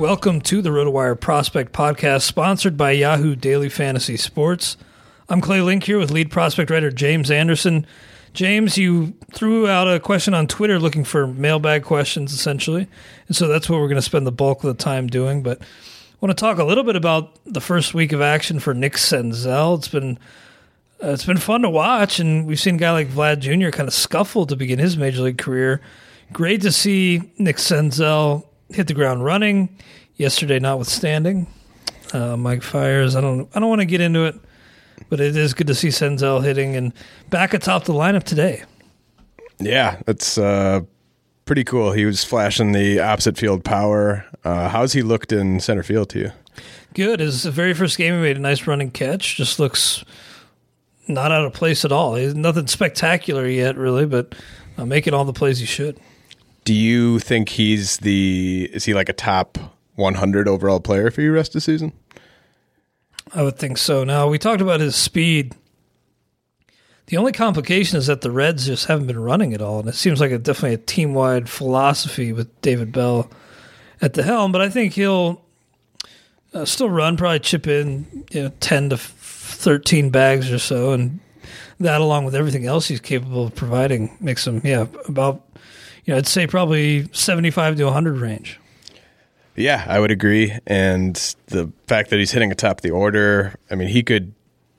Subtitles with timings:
[0.00, 4.78] Welcome to the RotoWire Prospect Podcast, sponsored by Yahoo Daily Fantasy Sports.
[5.28, 7.86] I'm Clay Link here with lead prospect writer James Anderson.
[8.32, 12.88] James, you threw out a question on Twitter looking for mailbag questions, essentially,
[13.26, 15.42] and so that's what we're going to spend the bulk of the time doing.
[15.42, 18.72] But I want to talk a little bit about the first week of action for
[18.72, 19.76] Nick Senzel.
[19.76, 20.18] It's been
[21.04, 23.68] uh, it's been fun to watch, and we've seen a guy like Vlad Jr.
[23.68, 25.82] kind of scuffle to begin his major league career.
[26.32, 29.76] Great to see Nick Senzel hit the ground running
[30.16, 31.46] yesterday, notwithstanding.
[32.12, 33.14] Uh, Mike Fiers.
[33.14, 34.34] I don't, I don't want to get into it,
[35.08, 36.92] but it is good to see Senzel hitting and
[37.30, 38.64] back atop the lineup today.
[39.60, 40.80] Yeah, that's uh,
[41.44, 41.92] pretty cool.
[41.92, 44.24] He was flashing the opposite field power.
[44.42, 46.32] Uh, how's he looked in center field to you?
[46.94, 47.20] Good.
[47.20, 49.36] His very first game, he made a nice running catch.
[49.36, 50.04] Just looks
[51.06, 52.14] not out of place at all.
[52.16, 54.34] He's nothing spectacular yet, really, but
[54.76, 56.00] uh, making all the plays he should.
[56.64, 58.68] Do you think he's the?
[58.72, 59.58] Is he like a top
[59.96, 61.92] 100 overall player for you rest of the season?
[63.32, 64.04] I would think so.
[64.04, 65.54] Now we talked about his speed.
[67.06, 69.94] The only complication is that the Reds just haven't been running at all, and it
[69.94, 73.30] seems like a definitely a team wide philosophy with David Bell
[74.00, 74.52] at the helm.
[74.52, 75.42] But I think he'll
[76.54, 81.20] uh, still run, probably chip in you know ten to thirteen bags or so, and
[81.80, 85.42] that along with everything else he's capable of providing makes him yeah about
[86.10, 88.58] you know I'd say probably seventy five to hundred range.
[89.54, 90.58] Yeah, I would agree.
[90.66, 91.14] And
[91.46, 94.34] the fact that he's hitting atop the order, I mean, he could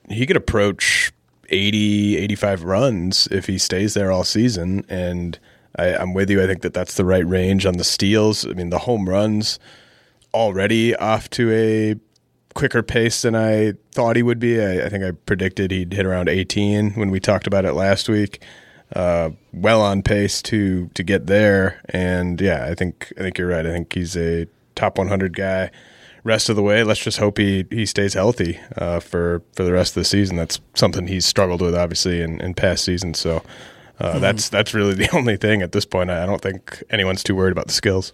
[0.09, 1.13] he could approach
[1.47, 4.83] 80, 85 runs if he stays there all season.
[4.89, 5.39] And
[5.77, 6.44] I, am with you.
[6.44, 8.45] I think that that's the right range on the steals.
[8.45, 9.57] I mean, the home runs
[10.33, 11.95] already off to a
[12.53, 14.61] quicker pace than I thought he would be.
[14.61, 18.09] I, I think I predicted he'd hit around 18 when we talked about it last
[18.09, 18.44] week.
[18.95, 23.47] Uh, well on pace to to get there, and yeah, I think I think you're
[23.47, 23.65] right.
[23.65, 25.71] I think he's a top 100 guy
[26.23, 26.83] rest of the way.
[26.83, 30.35] Let's just hope he, he stays healthy uh, for for the rest of the season.
[30.35, 33.19] That's something he's struggled with, obviously, in, in past seasons.
[33.19, 33.41] So
[34.01, 34.21] Uh, mm-hmm.
[34.21, 36.09] That's that's really the only thing at this point.
[36.09, 38.13] I don't think anyone's too worried about the skills.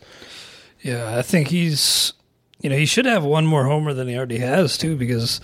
[0.82, 2.14] Yeah, I think he's
[2.62, 5.40] you know he should have one more homer than he already has too because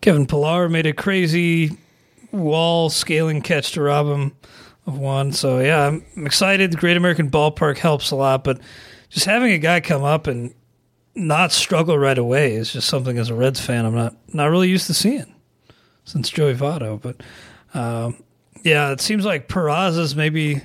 [0.00, 1.76] Kevin Pillar made a crazy
[2.32, 4.34] wall scaling catch to rob him
[4.86, 5.32] of one.
[5.32, 6.72] So yeah, I'm excited.
[6.72, 8.60] The Great American Ballpark helps a lot, but
[9.10, 10.54] just having a guy come up and
[11.14, 14.68] not struggle right away is just something as a Reds fan I'm not not really
[14.68, 15.32] used to seeing
[16.04, 17.00] since Joey Votto.
[17.00, 17.22] But
[17.78, 18.22] um,
[18.62, 20.62] yeah, it seems like Peraza's maybe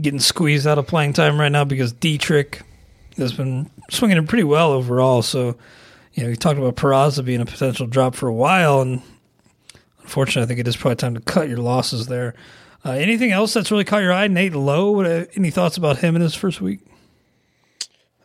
[0.00, 2.62] getting squeezed out of playing time right now because Dietrich
[3.16, 5.22] has been swinging it pretty well overall.
[5.22, 5.56] So
[6.14, 9.02] you know, you talked about Peraza being a potential drop for a while, and
[10.02, 12.34] unfortunately, I think it is probably time to cut your losses there.
[12.84, 14.28] Uh, anything else that's really caught your eye?
[14.28, 16.80] Nate Lowe, what, uh, any thoughts about him in his first week?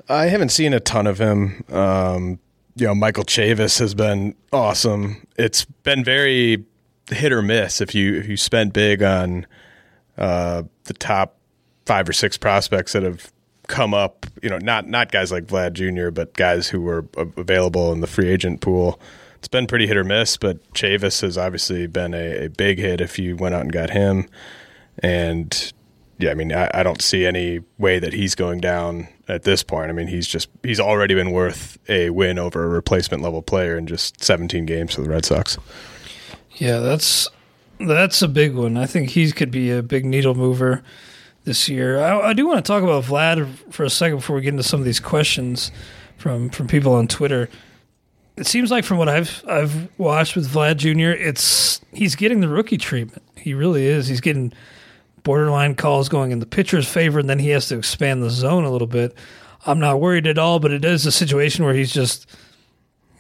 [0.10, 1.64] I haven't seen a ton of him.
[1.72, 2.40] Um,
[2.76, 5.26] you know, Michael Chavis has been awesome.
[5.38, 6.66] It's been very
[7.10, 9.46] hit or miss if you if you spent big on
[10.18, 11.38] uh, the top
[11.86, 13.32] five or six prospects that have
[13.68, 14.26] come up.
[14.42, 18.08] You know, not not guys like Vlad Jr., but guys who were available in the
[18.08, 19.00] free agent pool.
[19.44, 23.02] It's been pretty hit or miss, but Chavis has obviously been a, a big hit
[23.02, 24.30] if you went out and got him.
[25.00, 25.74] And
[26.18, 29.62] yeah, I mean, I, I, don't see any way that he's going down at this
[29.62, 29.90] point.
[29.90, 33.78] I mean, he's just he's already been worth a win over a replacement level player
[33.78, 35.58] in just 17 games for the Red Sox.
[36.54, 37.28] Yeah, that's
[37.82, 38.78] that's a big one.
[38.78, 40.84] I think he could be a big needle mover
[41.44, 42.00] this year.
[42.00, 44.64] I, I do want to talk about Vlad for a second before we get into
[44.64, 45.70] some of these questions
[46.16, 47.50] from from people on Twitter.
[48.36, 52.48] It seems like from what I've I've watched with Vlad Jr., it's he's getting the
[52.48, 53.22] rookie treatment.
[53.36, 54.08] He really is.
[54.08, 54.54] He's getting
[55.24, 58.64] borderline calls going in the pitcher's favor, and then he has to expand the zone
[58.64, 59.16] a little bit.
[59.66, 62.30] I'm not worried at all, but it is a situation where he's just,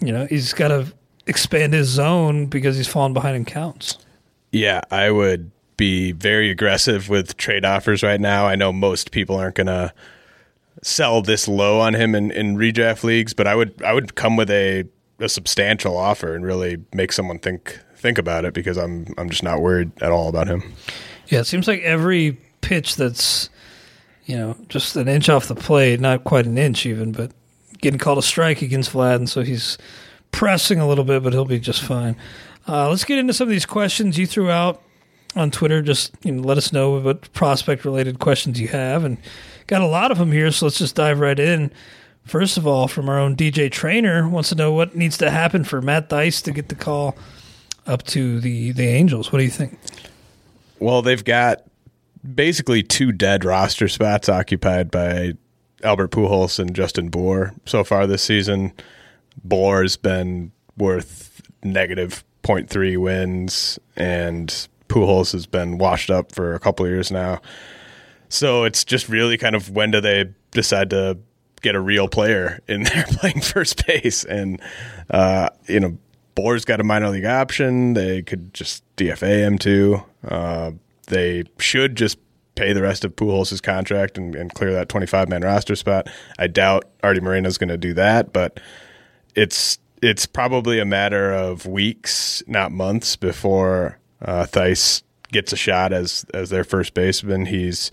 [0.01, 0.87] you know, he's got to
[1.25, 3.97] expand his zone because he's falling behind in counts.
[4.51, 8.45] Yeah, I would be very aggressive with trade offers right now.
[8.45, 9.93] I know most people aren't going to
[10.81, 14.35] sell this low on him in, in redraft leagues, but I would I would come
[14.35, 14.83] with a,
[15.23, 19.43] a substantial offer and really make someone think think about it because I'm I'm just
[19.43, 20.61] not worried at all about him.
[21.27, 23.49] Yeah, it seems like every pitch that's,
[24.25, 27.31] you know, just an inch off the plate, not quite an inch even, but
[27.79, 29.77] getting called a strike against Vlad, and so he's
[30.31, 32.15] pressing a little bit, but he'll be just fine.
[32.67, 34.81] Uh, let's get into some of these questions you threw out
[35.35, 35.81] on Twitter.
[35.81, 39.17] Just you know, let us know what prospect related questions you have, and
[39.67, 40.51] got a lot of them here.
[40.51, 41.71] So let's just dive right in.
[42.25, 45.63] First of all, from our own DJ Trainer wants to know what needs to happen
[45.63, 47.17] for Matt Thaiss to get the call
[47.85, 49.31] up to the the Angels.
[49.31, 49.77] What do you think?
[50.79, 51.63] Well, they've got
[52.33, 55.33] basically two dead roster spots occupied by
[55.83, 58.73] Albert Pujols and Justin Bour so far this season.
[59.43, 66.87] Bour's been worth negative 0.3 wins, and Pujols has been washed up for a couple
[66.87, 67.39] years now.
[68.29, 71.17] So it's just really kind of when do they decide to
[71.63, 74.23] get a real player in there playing first base?
[74.23, 74.61] And,
[75.09, 75.97] uh, you know,
[76.35, 77.93] Bour's got a minor league option.
[77.93, 80.03] They could just DFA him too.
[80.27, 80.71] Uh,
[81.07, 82.17] they should just
[82.55, 86.07] pay the rest of Pujols' contract and, and clear that 25 man roster spot.
[86.37, 88.59] I doubt Artie Moreno's going to do that, but
[89.35, 94.45] it's it's probably a matter of weeks, not months, before uh,
[95.31, 97.45] gets a shot as as their first baseman.
[97.45, 97.91] He's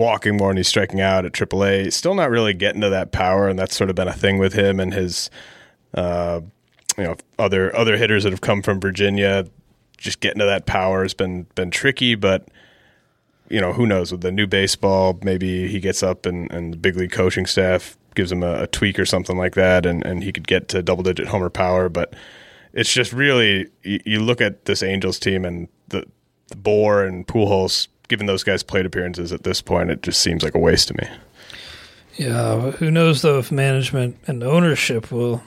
[0.00, 1.92] walking more and he's striking out at AAA.
[1.92, 4.54] Still not really getting to that power, and that's sort of been a thing with
[4.54, 5.30] him and his.
[5.94, 6.40] Uh,
[6.96, 9.46] you know, other other hitters that have come from Virginia,
[9.96, 12.48] just getting to that power has been been tricky, but
[13.50, 16.76] you know, who knows with the new baseball, maybe he gets up and, and the
[16.76, 20.22] big league coaching staff gives him a, a, tweak or something like that, and, and
[20.22, 21.88] he could get to double digit homer power.
[21.88, 22.14] But
[22.72, 26.04] it's just really, you, you look at this Angels team and the,
[26.48, 30.42] the Bour and Pujols, given those guys plate appearances at this point, it just seems
[30.42, 31.08] like a waste to me.
[32.16, 35.42] Yeah, who knows though if management and ownership will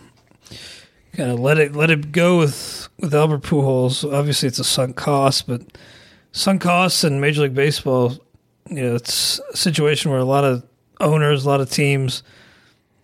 [1.11, 4.11] kind of let it let it go with with Albert Pujols.
[4.11, 5.61] Obviously, it's a sunk cost, but
[6.31, 8.17] sunk costs in Major League Baseball,
[8.69, 10.63] you know, it's a situation where a lot of
[11.01, 12.23] owners, a lot of teams,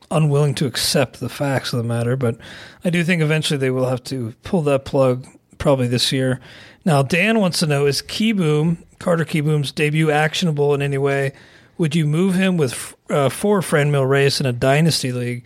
[0.09, 2.15] unwilling to accept the facts of the matter.
[2.15, 2.37] But
[2.85, 6.39] I do think eventually they will have to pull that plug, probably this year.
[6.85, 11.33] Now, Dan wants to know: Is Kieboom Carter Kieboom's debut actionable in any way?
[11.77, 15.45] Would you move him with uh, for Franmil Reyes in a dynasty league?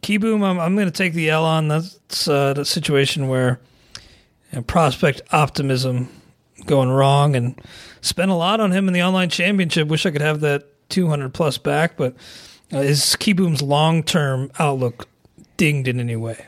[0.00, 1.68] Kieboom, I'm, I'm going to take the L on.
[1.68, 3.60] That's uh, the situation where
[4.50, 6.08] you know, prospect optimism
[6.66, 7.60] going wrong and
[8.00, 9.86] spent a lot on him in the online championship.
[9.86, 12.16] Wish I could have that 200 plus back, but
[12.72, 15.08] uh, is Kieboom's long term outlook
[15.56, 16.46] dinged in any way?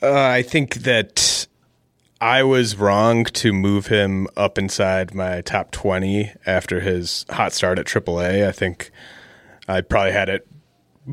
[0.00, 1.35] Uh, I think that
[2.20, 7.78] I was wrong to move him up inside my top 20 after his hot start
[7.78, 8.46] at AAA.
[8.46, 8.90] I think
[9.68, 10.46] I probably had it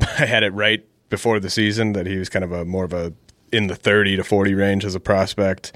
[0.18, 2.92] I had it right before the season that he was kind of a more of
[2.92, 3.12] a
[3.52, 5.72] in the 30 to 40 range as a prospect.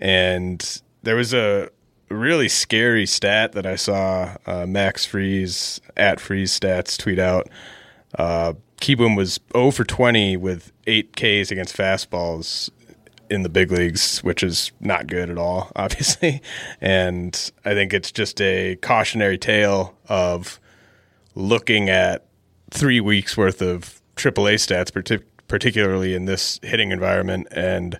[0.00, 1.68] And there was a
[2.08, 7.48] really scary stat that I saw uh, Max Freeze at Freeze Stats tweet out.
[8.18, 8.54] Uh,
[8.98, 12.70] was 0 for 20 with 8 Ks against fastballs
[13.30, 16.42] in the big leagues, which is not good at all, obviously.
[16.80, 20.60] And I think it's just a cautionary tale of
[21.34, 22.26] looking at
[22.70, 27.98] three weeks worth of AAA stats, partic- particularly in this hitting environment, and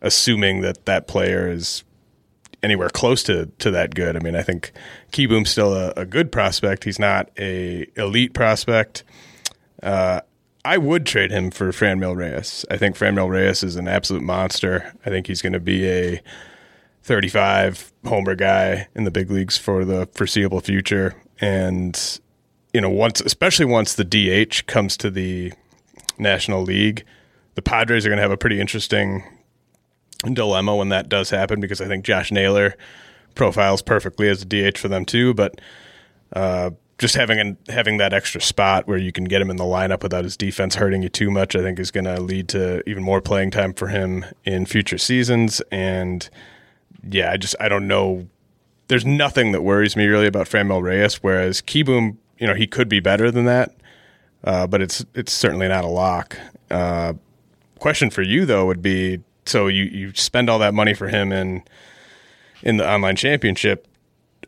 [0.00, 1.84] assuming that that player is
[2.62, 4.16] anywhere close to, to that good.
[4.16, 4.72] I mean, I think
[5.12, 6.84] Kieboom's still a, a good prospect.
[6.84, 9.04] He's not a elite prospect.
[9.82, 10.20] Uh,
[10.64, 12.64] I would trade him for Franmil Reyes.
[12.70, 14.92] I think Franmil Reyes is an absolute monster.
[15.04, 16.22] I think he's going to be a
[17.02, 21.14] 35 homer guy in the big leagues for the foreseeable future.
[21.40, 22.20] And
[22.72, 25.52] you know, once especially once the DH comes to the
[26.18, 27.04] National League,
[27.54, 29.24] the Padres are going to have a pretty interesting
[30.32, 32.76] dilemma when that does happen because I think Josh Naylor
[33.34, 35.60] profiles perfectly as a DH for them too, but
[36.34, 36.70] uh,
[37.02, 40.04] just having an, having that extra spot where you can get him in the lineup
[40.04, 43.02] without his defense hurting you too much, I think is going to lead to even
[43.02, 45.60] more playing time for him in future seasons.
[45.72, 46.30] And
[47.10, 48.28] yeah, I just I don't know.
[48.86, 52.88] There's nothing that worries me really about Franmil Reyes, whereas Kieboom, you know, he could
[52.88, 53.74] be better than that,
[54.44, 56.38] uh, but it's it's certainly not a lock.
[56.70, 57.14] Uh,
[57.80, 61.32] question for you though would be: so you you spend all that money for him
[61.32, 61.64] in
[62.62, 63.88] in the online championship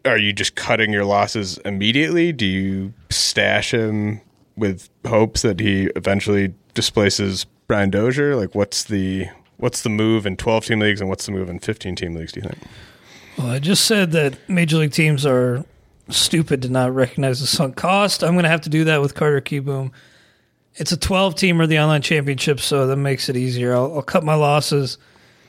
[0.05, 2.33] are you just cutting your losses immediately?
[2.33, 4.21] Do you stash him
[4.57, 8.37] with hopes that he eventually displaces Brian Dozier?
[8.37, 11.59] Like, what's the what's the move in twelve team leagues and what's the move in
[11.59, 12.33] fifteen team leagues?
[12.33, 12.63] Do you think?
[13.39, 15.65] Well, I just said that major league teams are
[16.09, 18.23] stupid to not recognize the sunk cost.
[18.23, 19.91] I'm going to have to do that with Carter Kieboom.
[20.77, 23.75] It's a 12 teamer, the online championship, so that makes it easier.
[23.75, 24.99] I'll, I'll cut my losses.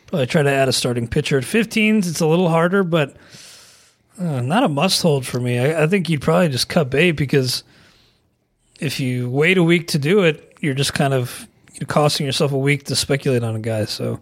[0.08, 2.08] Probably try to add a starting pitcher at 15s.
[2.08, 3.16] It's a little harder, but
[4.20, 5.60] uh, not a must hold for me.
[5.60, 7.64] I, I, think you'd probably just cut bait because
[8.80, 12.52] if you wait a week to do it, you're just kind of you're costing yourself
[12.52, 13.86] a week to speculate on a guy.
[13.86, 14.20] So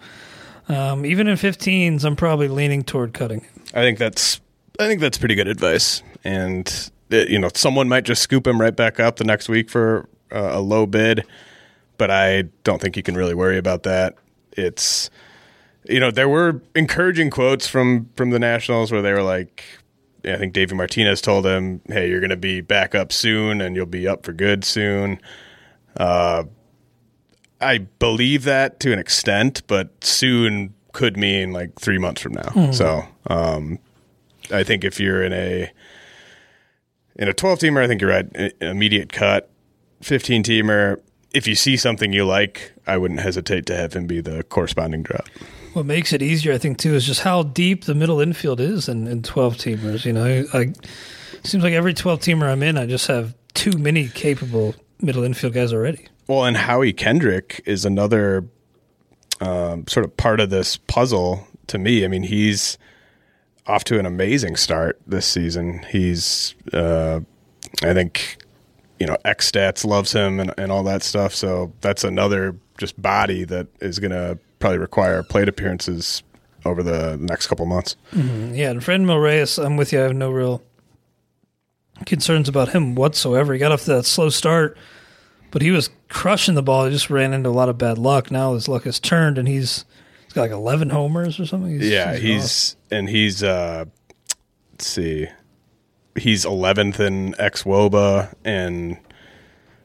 [0.69, 3.45] um, even in 15s, I'm probably leaning toward cutting.
[3.73, 4.39] I think that's
[4.79, 8.59] I think that's pretty good advice, and it, you know someone might just scoop him
[8.59, 11.25] right back up the next week for uh, a low bid,
[11.97, 14.15] but I don't think you can really worry about that.
[14.53, 15.09] It's
[15.87, 19.63] you know there were encouraging quotes from from the Nationals where they were like
[20.25, 23.75] I think David Martinez told him, "Hey, you're going to be back up soon, and
[23.75, 25.19] you'll be up for good soon."
[25.97, 26.45] Uh,
[27.59, 32.49] I believe that to an extent, but soon could mean like three months from now.
[32.49, 32.73] Mm.
[32.73, 33.79] So, um,
[34.51, 35.71] I think if you're in a
[37.15, 38.53] in a 12 teamer, I think you're right.
[38.61, 39.49] immediate cut.
[40.01, 40.99] 15 teamer,
[41.33, 45.03] if you see something you like, I wouldn't hesitate to have him be the corresponding
[45.03, 45.27] drop.
[45.73, 48.87] What makes it easier, I think, too, is just how deep the middle infield is
[48.87, 50.05] in, in 12 teamers.
[50.05, 50.73] You know, I,
[51.43, 55.53] seems like every 12 teamer I'm in, I just have too many capable middle infield
[55.53, 56.07] guys already.
[56.27, 58.45] Well, and Howie Kendrick is another
[59.41, 62.05] um, sort of part of this puzzle to me.
[62.05, 62.77] I mean, he's
[63.67, 65.85] off to an amazing start this season.
[65.89, 67.21] He's, uh,
[67.81, 68.37] I think,
[68.99, 71.33] you know, X stats loves him and, and all that stuff.
[71.33, 76.23] So that's another just body that is going to probably require plate appearances
[76.63, 77.97] over the next couple months.
[78.13, 78.55] Mm-hmm.
[78.55, 79.99] Yeah, and Franmil Reyes, I'm with you.
[79.99, 80.63] I have no real
[82.05, 83.51] concerns about him whatsoever.
[83.51, 84.77] He got off to that slow start,
[85.51, 86.85] but he was crushing the ball.
[86.85, 88.31] He just ran into a lot of bad luck.
[88.31, 89.83] Now his luck has turned, and he's
[90.23, 91.81] he's got like 11 homers or something.
[91.81, 93.83] He's, yeah, he's, he's and he's uh,
[94.71, 95.27] let's see,
[96.15, 98.97] he's 11th in xwOBA, and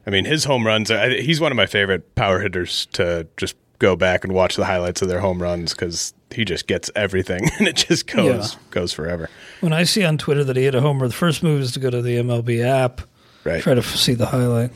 [0.07, 0.87] I mean his home runs.
[0.87, 5.01] He's one of my favorite power hitters to just go back and watch the highlights
[5.01, 8.59] of their home runs because he just gets everything and it just goes yeah.
[8.71, 9.29] goes forever.
[9.61, 11.79] When I see on Twitter that he hit a homer, the first move is to
[11.79, 13.01] go to the MLB app,
[13.43, 13.61] right.
[13.61, 14.71] try to see the highlight.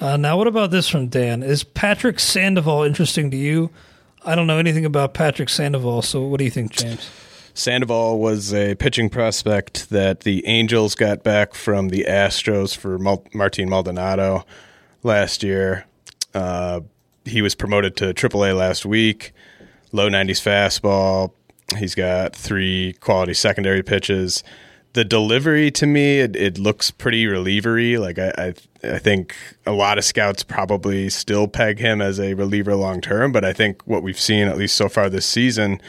[0.00, 1.42] Uh, now, what about this from Dan?
[1.42, 3.70] Is Patrick Sandoval interesting to you?
[4.24, 7.10] I don't know anything about Patrick Sandoval, so what do you think, James?
[7.52, 13.68] Sandoval was a pitching prospect that the Angels got back from the Astros for Martin
[13.68, 14.44] Maldonado
[15.04, 15.86] last year.
[16.34, 16.80] Uh,
[17.24, 19.32] he was promoted to AAA last week.
[19.92, 21.32] Low 90s fastball.
[21.76, 24.44] He's got three quality secondary pitches.
[24.92, 27.96] The delivery to me, it, it looks pretty relievery.
[27.98, 28.54] Like I, I,
[28.84, 29.34] I think
[29.66, 33.32] a lot of scouts probably still peg him as a reliever long term.
[33.32, 35.80] But I think what we've seen, at least so far this season,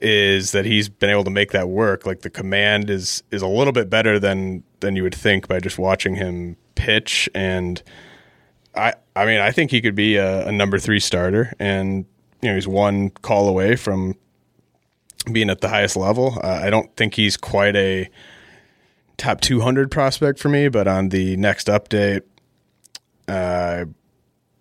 [0.00, 2.06] is that he's been able to make that work.
[2.06, 5.60] Like the command is is a little bit better than than you would think by
[5.60, 7.28] just watching him pitch.
[7.34, 7.82] And
[8.78, 12.06] I I mean I think he could be a, a number three starter, and
[12.40, 14.14] you know he's one call away from
[15.30, 16.38] being at the highest level.
[16.42, 18.08] Uh, I don't think he's quite a
[19.16, 22.22] top 200 prospect for me, but on the next update,
[23.26, 23.84] uh,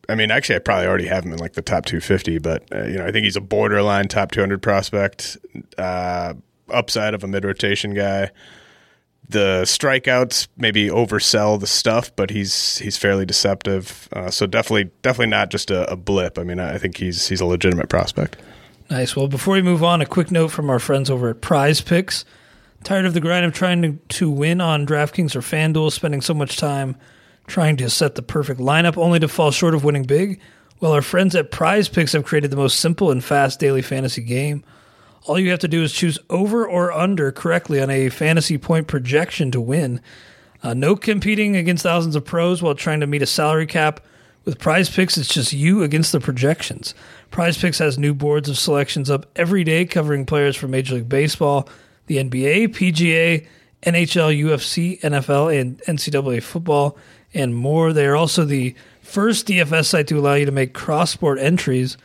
[0.10, 2.84] I mean, actually, I probably already have him in like the top 250, but uh,
[2.86, 5.38] you know, I think he's a borderline top 200 prospect,
[5.78, 6.34] uh,
[6.70, 8.32] upside of a mid rotation guy.
[9.30, 14.08] The strikeouts maybe oversell the stuff, but he's he's fairly deceptive.
[14.14, 16.40] Uh, so definitely, definitely not just a, a blip.
[16.40, 18.38] I mean, I think he's he's a legitimate prospect.
[18.90, 19.16] Nice.
[19.16, 22.24] Well, before we move on, a quick note from our friends over at Prize Picks.
[22.84, 26.34] Tired of the grind of trying to, to win on DraftKings or FanDuel, spending so
[26.34, 26.96] much time
[27.48, 30.40] trying to set the perfect lineup only to fall short of winning big?
[30.80, 34.22] Well, our friends at Prize Picks have created the most simple and fast daily fantasy
[34.22, 34.64] game.
[35.28, 38.88] All you have to do is choose over or under correctly on a fantasy point
[38.88, 40.00] projection to win.
[40.64, 44.00] Uh, no competing against thousands of pros while trying to meet a salary cap.
[44.46, 46.96] With Prize Picks, it's just you against the projections.
[47.30, 51.10] Prize Picks has new boards of selections up every day covering players from Major League
[51.10, 51.68] Baseball,
[52.06, 53.46] the NBA, PGA,
[53.84, 56.98] NHL, UFC, NFL, and NCAA football,
[57.34, 57.92] and more.
[57.92, 61.98] They are also the first DFS site to allow you to make cross sport entries.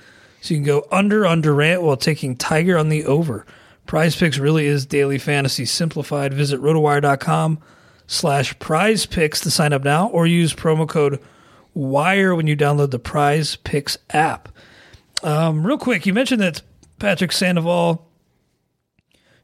[0.42, 3.46] So you can go under on Durant while taking Tiger on the over.
[3.86, 6.34] Prize Picks really is daily fantasy simplified.
[6.34, 7.60] Visit rotowire.com
[8.08, 11.20] slash prize picks to sign up now or use promo code
[11.74, 14.48] WIRE when you download the Prize Picks app.
[15.22, 16.60] Um, real quick, you mentioned that
[16.98, 18.06] Patrick Sandoval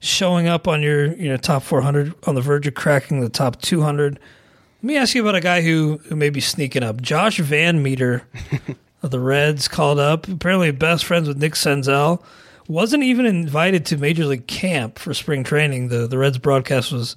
[0.01, 3.63] showing up on your you know top 400 on the verge of cracking the top
[3.63, 4.15] 200.
[4.15, 7.01] Let me ask you about a guy who, who may be sneaking up.
[7.01, 8.23] Josh VanMeter
[9.03, 10.29] of the Reds called up.
[10.29, 12.23] Apparently, best friends with Nick Senzel.
[12.67, 15.89] Wasn't even invited to Major League Camp for spring training.
[15.89, 17.17] The the Reds broadcast was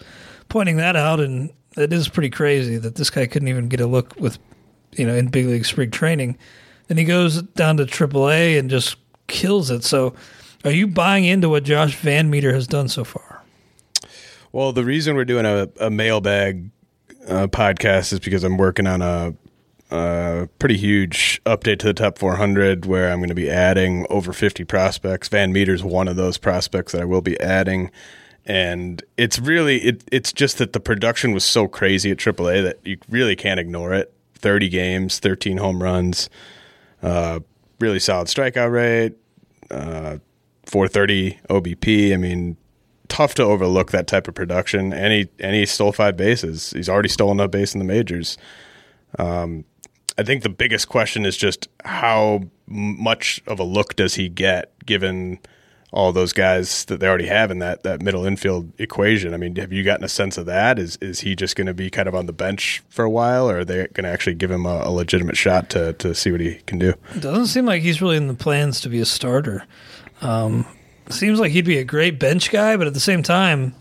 [0.49, 3.87] pointing that out, and it is pretty crazy that this guy couldn't even get a
[3.87, 4.37] look with
[4.93, 6.37] you know in big league spring training.
[6.87, 9.83] Then he goes down to AAA and just kills it.
[9.83, 10.13] So,
[10.63, 13.43] are you buying into what Josh Van Meter has done so far?
[14.51, 16.69] Well, the reason we're doing a, a mailbag
[17.27, 19.33] uh, podcast is because I'm working on a,
[19.91, 24.33] a, pretty huge update to the top 400 where I'm going to be adding over
[24.33, 25.27] 50 prospects.
[25.27, 27.91] Van Meter's one of those prospects that I will be adding.
[28.45, 32.79] And it's really, it, it's just that the production was so crazy at AAA that
[32.83, 34.13] you really can't ignore it.
[34.35, 36.29] 30 games, 13 home runs,
[37.03, 37.39] uh,
[37.79, 39.13] really solid strikeout rate,
[39.69, 40.17] uh,
[40.65, 42.13] 430 OBP.
[42.13, 42.57] I mean,
[43.07, 44.93] tough to overlook that type of production.
[44.93, 46.71] And he stole five bases.
[46.71, 48.37] He's already stolen a base in the majors.
[49.19, 49.65] Um,
[50.17, 54.73] I think the biggest question is just how much of a look does he get
[54.85, 55.39] given
[55.93, 59.33] all those guys that they already have in that that middle infield equation.
[59.33, 60.79] I mean, have you gotten a sense of that?
[60.79, 63.49] Is is he just going to be kind of on the bench for a while,
[63.49, 66.31] or are they going to actually give him a, a, legitimate shot to to see
[66.31, 66.93] what he can do?
[67.15, 69.65] It doesn't seem like he's really in the plans to be a starter.
[70.21, 70.65] Um,
[71.09, 73.75] seems like he'd be a great bench guy, but at the same time,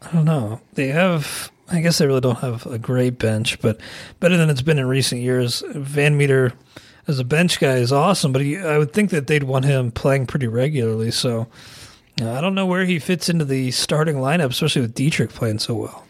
[0.00, 0.60] I don't know.
[0.72, 1.50] They have.
[1.70, 3.80] I guess they really don't have a great bench, but
[4.20, 5.62] better than it's been in recent years.
[5.74, 6.52] Van Meter
[7.06, 9.90] as a bench guy is awesome, but he, I would think that they'd want him
[9.90, 11.10] playing pretty regularly.
[11.10, 11.48] So
[12.20, 15.58] uh, I don't know where he fits into the starting lineup, especially with Dietrich playing
[15.58, 16.06] so well.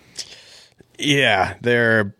[0.98, 2.14] Yeah, they're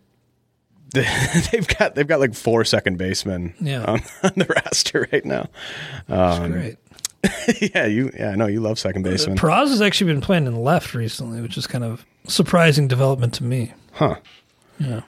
[1.51, 3.83] they've got they've got like four second basemen yeah.
[3.83, 5.49] on, on the roster right now.
[6.07, 6.77] Um, great.
[7.73, 9.37] yeah, you yeah, I know you love second baseman.
[9.37, 13.43] Praz has actually been playing in left recently, which is kind of surprising development to
[13.43, 13.73] me.
[13.93, 14.15] Huh.
[14.79, 15.01] Yeah.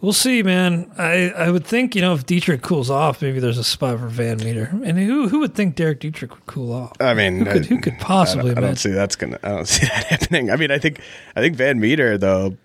[0.00, 0.92] We'll see, man.
[0.96, 4.06] I, I would think, you know, if Dietrich cools off, maybe there's a spot for
[4.06, 4.70] Van Meter.
[4.84, 6.92] And who who would think Derek Dietrich would cool off?
[7.00, 8.52] I mean, who could, who could possibly?
[8.52, 9.40] I don't, I don't, see that's gonna.
[9.42, 10.50] I don't see that happening.
[10.52, 11.00] I mean, I think
[11.34, 12.56] I think VanMeter though,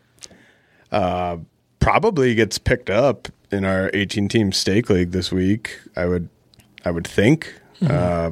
[0.91, 1.37] uh,
[1.79, 5.79] probably gets picked up in our 18 team stake league this week.
[5.95, 6.29] I would
[6.85, 7.87] I would think, mm-hmm.
[7.89, 8.31] uh,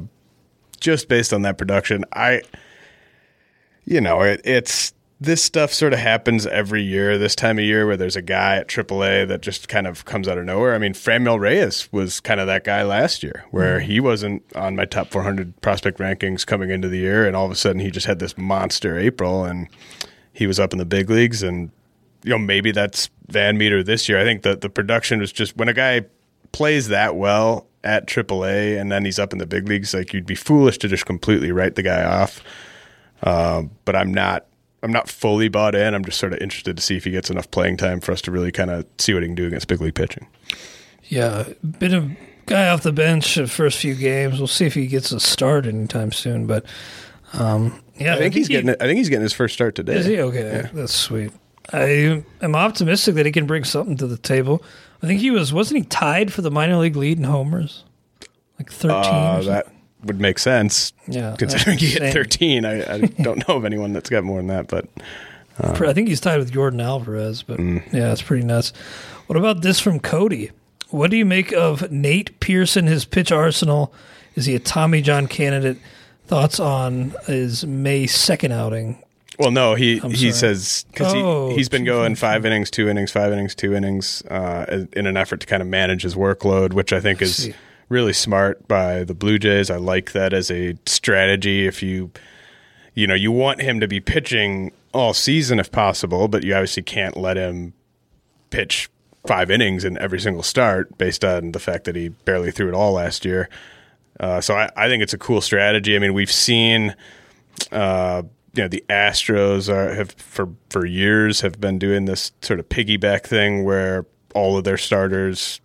[0.80, 2.04] just based on that production.
[2.12, 2.42] I,
[3.84, 7.86] you know, it, it's this stuff sort of happens every year, this time of year,
[7.86, 10.74] where there's a guy at AAA that just kind of comes out of nowhere.
[10.74, 13.88] I mean, Franmil Reyes was kind of that guy last year, where mm-hmm.
[13.88, 17.52] he wasn't on my top 400 prospect rankings coming into the year, and all of
[17.52, 19.68] a sudden he just had this monster April, and
[20.32, 21.42] he was up in the big leagues.
[21.42, 21.70] And
[22.24, 24.20] you know, maybe that's Van Meter this year.
[24.20, 26.02] I think that the production was just when a guy
[26.50, 30.26] plays that well at AAA, and then he's up in the big leagues, like you'd
[30.26, 32.42] be foolish to just completely write the guy off.
[33.22, 34.46] Uh, but I'm not
[34.82, 35.94] I'm not fully bought in.
[35.94, 38.20] I'm just sort of interested to see if he gets enough playing time for us
[38.22, 40.26] to really kind of see what he can do against big league pitching.
[41.04, 42.16] Yeah, been a
[42.46, 44.38] guy off the bench the first few games.
[44.38, 46.46] We'll see if he gets a start anytime soon.
[46.46, 46.64] But
[47.34, 48.70] um, yeah, I think he's he- getting.
[48.70, 49.94] I think he's getting his first start today.
[49.94, 50.68] Is he okay?
[50.72, 51.32] That's sweet.
[51.72, 54.64] I am optimistic that he can bring something to the table.
[55.02, 57.84] I think he was wasn't he tied for the minor league lead in homers,
[58.58, 59.12] like thirteen.
[59.12, 59.66] Uh, that
[60.04, 60.92] would make sense.
[61.06, 64.48] yeah, Considering he hit 13, I, I don't know of anyone that's got more than
[64.48, 64.66] that.
[64.68, 64.86] But
[65.74, 67.92] Pr- I think he's tied with Yordan Alvarez, but Mm.
[67.92, 68.72] yeah, it's pretty nuts.
[69.26, 70.50] What about this from Cody?
[70.90, 73.92] What do you make of Nate Pearson, his pitch arsenal?
[74.34, 75.78] Is he a Tommy John candidate?
[76.26, 79.02] Thoughts on his May 2nd outing?
[79.42, 80.54] Well, no, he I'm he sorry.
[80.54, 84.22] says because Oh, he he's been going five innings, two innings, five innings, two innings,
[84.30, 87.50] uh, in an effort to kind of manage his workload, which I think is
[87.88, 89.70] really smart by the Blue Jays.
[89.70, 91.66] I like that as a strategy.
[91.66, 92.10] If you
[92.94, 96.82] you know you want him to be pitching all season if possible, but you obviously
[96.82, 97.72] can't let him
[98.50, 98.88] pitch
[99.26, 102.74] five innings in every single start based on the fact that he barely threw it
[102.74, 103.48] all last year.
[104.20, 105.96] Uh, so I, I think it's a cool strategy.
[105.96, 106.94] I mean, we've seen,
[107.70, 108.22] uh,
[108.54, 112.68] you know, the Astros are have for for years have been doing this sort of
[112.68, 115.60] piggyback thing where all of their starters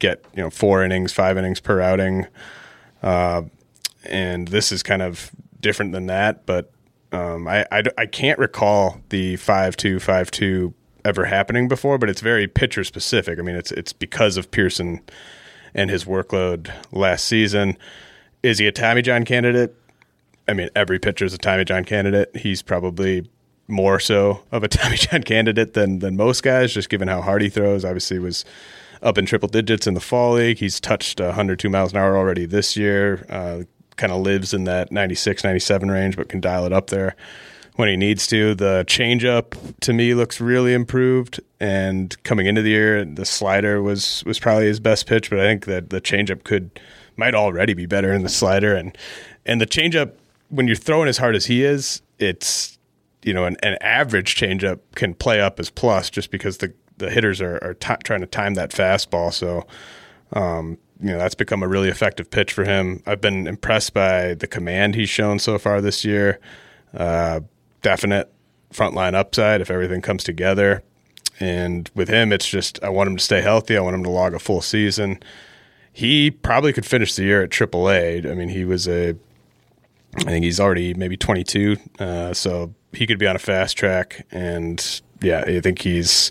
[0.00, 2.26] get you know four innings, five innings per outing,
[3.02, 3.42] uh,
[4.04, 6.46] and this is kind of different than that.
[6.46, 6.72] But
[7.12, 12.10] um, I, I I can't recall the five two five two ever happening before, but
[12.10, 13.38] it's very pitcher specific.
[13.38, 15.00] I mean, it's it's because of Pearson
[15.74, 17.76] and his workload last season.
[18.42, 19.74] Is he a Tommy John candidate?
[20.48, 22.36] I mean, every pitcher is a Tommy John candidate.
[22.36, 23.28] He's probably
[23.68, 27.42] more so of a Tommy John candidate than than most guys, just given how hard
[27.42, 27.84] he throws.
[27.84, 28.44] Obviously, was
[29.02, 30.58] up in triple digits in the fall league.
[30.58, 33.26] He's touched 102 miles an hour already this year.
[33.28, 33.62] Uh,
[33.96, 37.16] kind of lives in that 96, 97 range, but can dial it up there
[37.76, 38.54] when he needs to.
[38.54, 41.40] The changeup to me looks really improved.
[41.60, 45.44] And coming into the year, the slider was was probably his best pitch, but I
[45.44, 46.78] think that the changeup could
[47.16, 48.74] might already be better in the slider.
[48.74, 48.96] And
[49.44, 50.12] and the changeup
[50.48, 52.78] when you're throwing as hard as he is, it's
[53.22, 57.10] you know an, an average changeup can play up as plus just because the the
[57.10, 59.32] hitters are, are ti trying to time that fastball.
[59.32, 59.66] So
[60.32, 63.02] um, you know that's become a really effective pitch for him.
[63.06, 66.38] I've been impressed by the command he's shown so far this year.
[66.94, 67.40] Uh,
[67.82, 68.32] definite
[68.72, 70.82] frontline upside if everything comes together.
[71.38, 73.76] And with him, it's just I want him to stay healthy.
[73.76, 75.22] I want him to log a full season.
[75.92, 78.30] He probably could finish the year at AAA.
[78.30, 79.16] I mean, he was a,
[80.14, 84.26] I think he's already maybe 22, uh, so he could be on a fast track.
[84.30, 86.30] And yeah, I think he's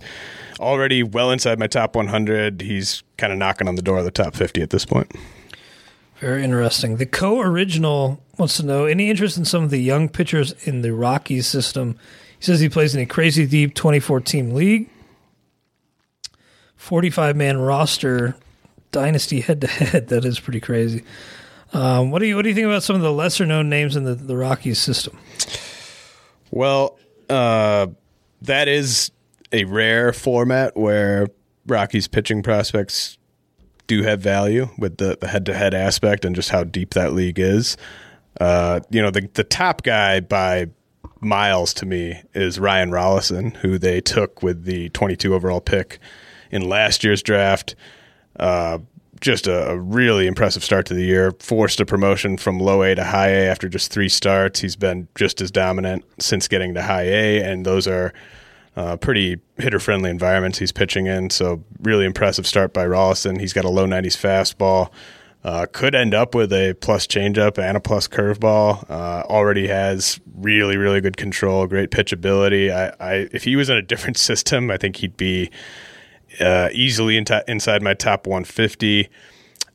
[0.59, 2.61] already well inside my top 100.
[2.61, 5.11] He's kind of knocking on the door of the top 50 at this point.
[6.19, 6.97] Very interesting.
[6.97, 10.93] The co-original wants to know any interest in some of the young pitchers in the
[10.93, 11.97] Rockies system.
[12.39, 14.89] He says he plays in a crazy deep 24 team league,
[16.77, 18.35] 45 man roster,
[18.91, 20.07] dynasty head to head.
[20.07, 21.03] That is pretty crazy.
[21.73, 23.95] Um, what do you what do you think about some of the lesser known names
[23.95, 25.17] in the, the Rockies system?
[26.51, 26.97] Well,
[27.29, 27.87] uh,
[28.41, 29.11] that is
[29.51, 31.27] a rare format where
[31.65, 33.17] Rockies pitching prospects
[33.87, 37.77] do have value with the, the head-to-head aspect and just how deep that league is.
[38.39, 40.67] Uh, you know, the the top guy by
[41.21, 45.99] miles to me is Ryan Rollison, who they took with the 22 overall pick
[46.51, 47.75] in last year's draft.
[48.39, 48.79] Uh,
[49.21, 51.31] just a, really impressive start to the year.
[51.39, 54.59] Forced a promotion from low A to high A after just three starts.
[54.59, 58.13] He's been just as dominant since getting to high A, and those are
[58.75, 61.29] uh, pretty hitter friendly environments he's pitching in.
[61.29, 63.39] So, really impressive start by Rollison.
[63.39, 64.91] He's got a low 90s fastball.
[65.45, 68.89] Uh, could end up with a plus changeup and a plus curveball.
[68.89, 72.71] Uh, already has really, really good control, great pitchability.
[72.73, 75.51] I, I, if he was in a different system, I think he'd be
[76.39, 79.09] uh, easily in inside my top 150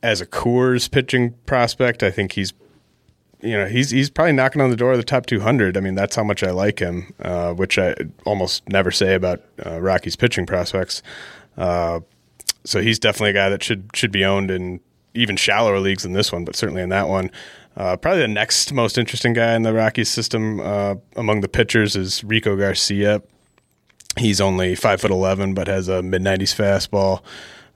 [0.03, 2.03] as a Coors pitching prospect.
[2.03, 2.53] I think he's,
[3.41, 5.77] you know, he's he's probably knocking on the door of the top 200.
[5.77, 9.43] I mean, that's how much I like him, uh, which I almost never say about
[9.65, 11.03] uh, Rockies pitching prospects.
[11.57, 12.01] Uh,
[12.65, 14.81] so he's definitely a guy that should should be owned in
[15.15, 17.31] even shallower leagues than this one, but certainly in that one.
[17.77, 21.97] Uh, probably the next most interesting guy in the Rockies system uh, among the pitchers
[21.97, 23.23] is Rico Garcia.
[24.19, 27.23] He's only five foot eleven, but has a mid nineties fastball.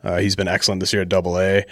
[0.03, 1.65] Uh, he's been excellent this year at Double A.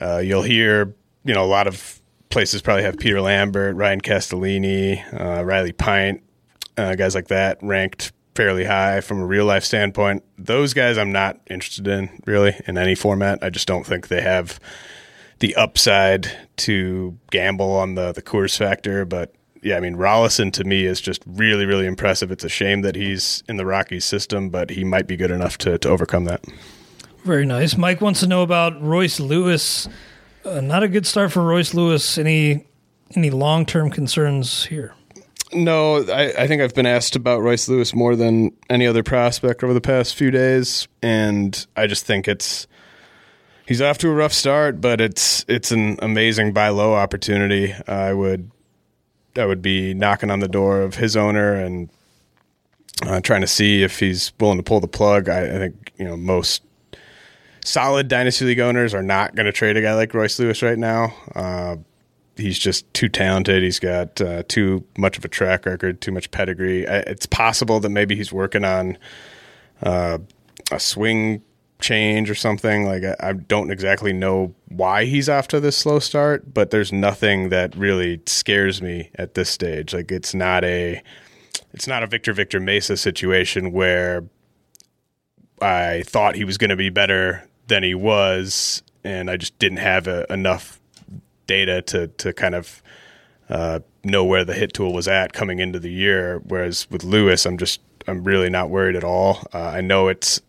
[0.00, 0.94] Uh, you'll hear,
[1.24, 6.22] you know, a lot of places probably have Peter Lambert, Ryan Castellani, uh, Riley Pint,
[6.76, 10.22] uh, guys like that ranked fairly high from a real life standpoint.
[10.38, 13.40] Those guys I'm not interested in really in any format.
[13.42, 14.60] I just don't think they have
[15.40, 19.04] the upside to gamble on the the Coors factor.
[19.04, 22.30] But yeah, I mean Rollison to me is just really really impressive.
[22.30, 25.58] It's a shame that he's in the Rockies system, but he might be good enough
[25.58, 26.44] to to overcome that.
[27.24, 27.76] Very nice.
[27.76, 29.88] Mike wants to know about Royce Lewis.
[30.44, 32.16] Uh, not a good start for Royce Lewis.
[32.18, 32.66] Any
[33.14, 34.94] any long term concerns here?
[35.52, 39.64] No, I, I, think I've been asked about Royce Lewis more than any other prospect
[39.64, 42.66] over the past few days, and I just think it's
[43.66, 47.74] he's off to a rough start, but it's it's an amazing buy low opportunity.
[47.86, 48.50] I would
[49.38, 51.88] I would be knocking on the door of his owner and
[53.02, 55.28] uh, trying to see if he's willing to pull the plug.
[55.28, 56.62] I, I think you know most
[57.64, 60.78] solid dynasty league owners are not going to trade a guy like Royce Lewis right
[60.78, 61.14] now.
[61.34, 61.76] Uh,
[62.36, 63.62] he's just too talented.
[63.62, 66.84] He's got uh, too much of a track record, too much pedigree.
[66.84, 68.96] It's possible that maybe he's working on
[69.82, 70.18] uh,
[70.70, 71.42] a swing
[71.80, 72.84] change or something.
[72.84, 76.92] Like I, I, don't exactly know why he's off to this slow start, but there's
[76.92, 79.94] nothing that really scares me at this stage.
[79.94, 81.02] Like it's not a
[81.72, 84.24] it's not a Victor Victor Mesa situation where
[85.60, 89.78] I thought he was going to be better than he was, and I just didn't
[89.78, 90.80] have a, enough
[91.46, 92.82] data to to kind of
[93.48, 96.40] uh, know where the hit tool was at coming into the year.
[96.44, 99.46] Whereas with Lewis, I'm just I'm really not worried at all.
[99.52, 100.40] Uh, I know it's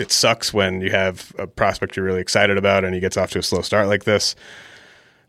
[0.00, 3.30] it sucks when you have a prospect you're really excited about and he gets off
[3.32, 4.34] to a slow start like this.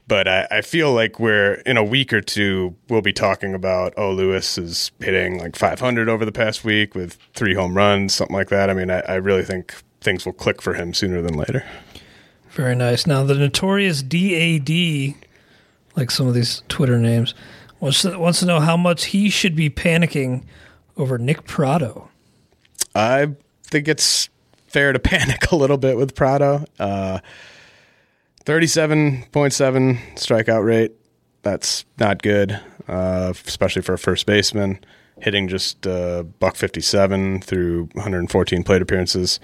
[0.07, 3.93] But I, I, feel like we're in a week or two, we'll be talking about,
[3.97, 8.35] oh, Lewis is hitting like 500 over the past week with three home runs, something
[8.35, 8.69] like that.
[8.69, 11.63] I mean, I, I really think things will click for him sooner than later.
[12.51, 13.05] Very nice.
[13.05, 15.15] Now, the notorious DAD,
[15.95, 17.33] like some of these Twitter names,
[17.79, 20.43] wants to, wants to know how much he should be panicking
[20.97, 22.09] over Nick Pratto.
[22.95, 24.29] I think it's
[24.71, 26.65] fair to panic a little bit with Pratto.
[26.79, 27.19] Uh,
[28.45, 29.29] 37.7
[30.15, 30.93] strikeout rate.
[31.43, 34.79] That's not good, uh, especially for a first baseman.
[35.19, 39.39] Hitting just uh, buck 57 through 114 plate appearances.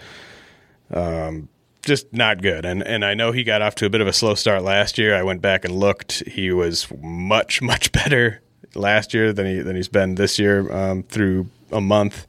[0.92, 1.50] Um,
[1.84, 2.66] just not good.
[2.66, 4.98] And and I know he got off to a bit of a slow start last
[4.98, 5.16] year.
[5.16, 6.28] I went back and looked.
[6.28, 8.42] He was much much better
[8.76, 12.28] last year than he than he's been this year um, through a month.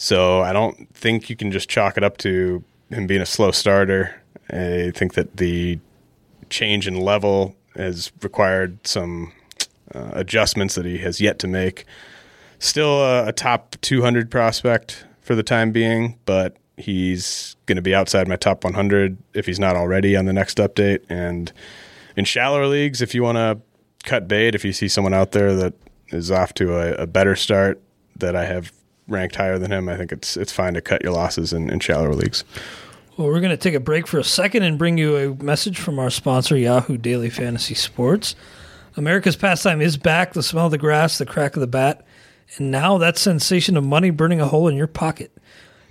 [0.00, 3.50] So I don't think you can just chalk it up to him being a slow
[3.50, 4.18] starter.
[4.48, 5.78] I think that the
[6.48, 9.30] change in level has required some
[9.94, 11.84] uh, adjustments that he has yet to make.
[12.58, 17.94] Still a, a top 200 prospect for the time being, but he's going to be
[17.94, 21.04] outside my top 100 if he's not already on the next update.
[21.10, 21.52] And
[22.16, 23.60] in shallower leagues, if you want to
[24.08, 25.74] cut bait, if you see someone out there that
[26.08, 27.82] is off to a, a better start
[28.16, 28.72] that I have
[29.10, 31.80] ranked higher than him, I think it's it's fine to cut your losses in, in
[31.80, 32.44] shallower leagues.
[33.16, 35.78] Well, we're going to take a break for a second and bring you a message
[35.78, 38.34] from our sponsor, Yahoo Daily Fantasy Sports.
[38.96, 40.32] America's pastime is back.
[40.32, 42.04] The smell of the grass, the crack of the bat,
[42.56, 45.36] and now that sensation of money burning a hole in your pocket.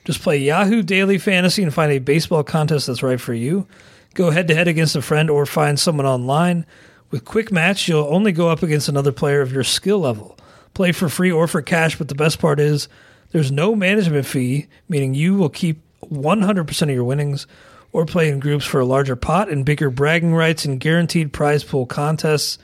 [0.06, 3.68] Just play Yahoo Daily Fantasy and find a baseball contest that's right for you.
[4.16, 6.66] Go head to head against a friend or find someone online.
[7.12, 10.38] With Quick Match, you'll only go up against another player of your skill level.
[10.74, 12.88] Play for free or for cash, but the best part is
[13.32, 17.48] there's no management fee, meaning you will keep 100% of your winnings
[17.92, 21.64] or play in groups for a larger pot and bigger bragging rights and guaranteed prize
[21.64, 22.58] pool contests.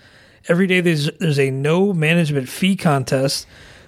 [0.48, 3.48] Every day there's, there's a no management fee contest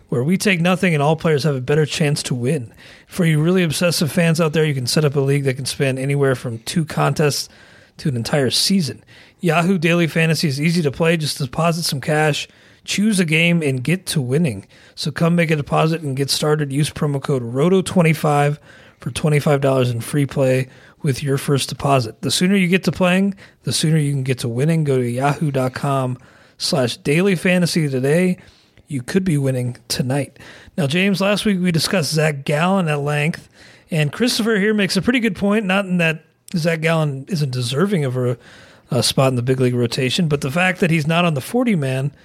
[0.10, 2.74] where we take nothing and all players have a better chance to win.
[3.08, 5.66] For you really obsessive fans out there, you can set up a league that can
[5.66, 7.50] span anywhere from two contests
[7.98, 9.04] to an entire season.
[9.40, 11.18] Yahoo Daily Fantasy is easy to play.
[11.18, 12.48] Just deposit some cash
[12.88, 14.66] Choose a game and get to winning.
[14.96, 16.72] So come make a deposit and get started.
[16.72, 18.58] Use promo code ROTO25
[19.02, 20.70] for $25 in free play
[21.02, 22.22] with your first deposit.
[22.22, 24.86] The sooner you get to playing, the sooner you can get to winning.
[24.86, 26.18] Go to yahoo.com
[26.58, 28.38] slash daily fantasy today.
[28.88, 30.40] You could be winning tonight.
[30.78, 33.50] Now, James, last week we discussed Zach Gallen at length,
[33.92, 36.24] and Christopher here makes a pretty good point, not in that
[36.56, 38.38] Zach Gallen isn't deserving of a,
[38.90, 41.42] a spot in the big league rotation, but the fact that he's not on the
[41.42, 42.14] 40 man–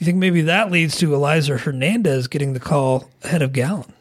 [0.00, 3.92] do you think maybe that leads to Elieser Hernandez getting the call ahead of Gallen?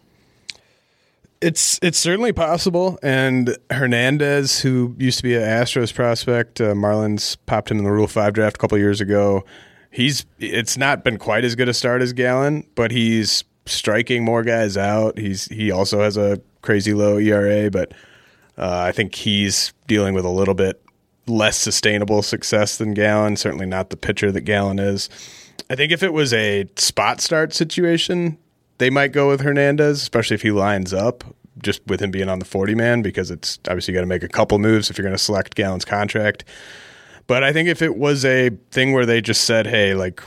[1.42, 2.98] It's it's certainly possible.
[3.04, 7.92] And Hernandez, who used to be an Astros prospect, uh, Marlins popped him in the
[7.92, 9.44] Rule Five draft a couple years ago.
[9.92, 14.44] He's it's not been quite as good a start as Gallen, but he's striking more
[14.44, 15.18] guys out.
[15.18, 17.92] He's he also has a crazy low ERA, but
[18.58, 20.82] uh, I think he's dealing with a little bit
[21.28, 23.36] less sustainable success than Gallen.
[23.36, 25.10] Certainly not the pitcher that Gallen is.
[25.70, 28.38] I think if it was a spot start situation,
[28.78, 31.24] they might go with Hernandez, especially if he lines up
[31.62, 34.24] just with him being on the 40 man, because it's obviously you got to make
[34.24, 36.46] a couple moves if you're going to select Gallen's contract.
[37.28, 40.24] But I think if it was a thing where they just said, hey, like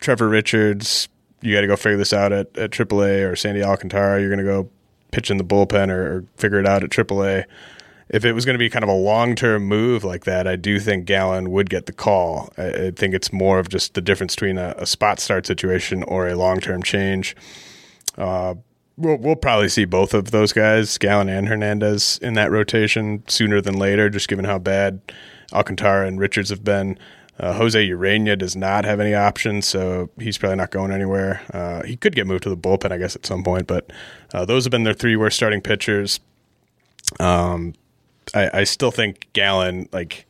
[0.00, 1.08] Trevor Richards,
[1.40, 4.38] you got to go figure this out at, at AAA or Sandy Alcantara, you're going
[4.38, 4.70] to go
[5.10, 7.44] pitch in the bullpen or, or figure it out at AAA.
[8.08, 10.56] If it was going to be kind of a long term move like that, I
[10.56, 12.52] do think Gallen would get the call.
[12.58, 16.02] I, I think it's more of just the difference between a, a spot start situation
[16.04, 17.34] or a long term change.
[18.18, 18.54] Uh,
[18.96, 23.60] we'll, we'll probably see both of those guys, Gallen and Hernandez, in that rotation sooner
[23.60, 25.00] than later, just given how bad
[25.52, 26.98] Alcantara and Richards have been.
[27.38, 31.42] Uh, Jose Ureña does not have any options, so he's probably not going anywhere.
[31.52, 33.90] Uh, he could get moved to the bullpen, I guess, at some point, but
[34.32, 36.20] uh, those have been their three worst starting pitchers.
[37.18, 37.74] Um,
[38.34, 40.26] I, I still think Gallen, like,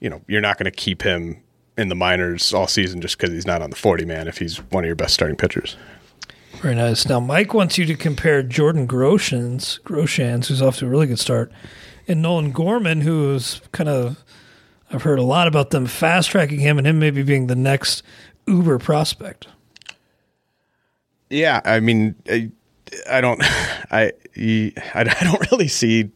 [0.00, 1.42] you know, you're not going to keep him
[1.76, 4.58] in the minors all season just because he's not on the 40 man if he's
[4.70, 5.76] one of your best starting pitchers.
[6.62, 7.06] Very nice.
[7.06, 11.18] Now, Mike wants you to compare Jordan Groshans, Groshans, who's off to a really good
[11.18, 11.52] start,
[12.08, 14.24] and Nolan Gorman, who's kind of,
[14.90, 18.02] I've heard a lot about them fast tracking him and him maybe being the next
[18.46, 19.48] Uber prospect.
[21.28, 22.50] Yeah, I mean, I,
[23.10, 23.40] I don't,
[23.90, 24.12] I,
[24.94, 26.10] I don't really see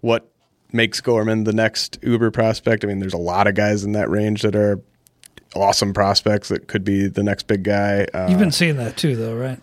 [0.00, 0.30] what
[0.74, 2.84] makes Gorman the next Uber prospect.
[2.84, 4.80] I mean, there's a lot of guys in that range that are
[5.54, 8.06] awesome prospects that could be the next big guy.
[8.12, 9.60] Uh, You've been seeing that too, though, right?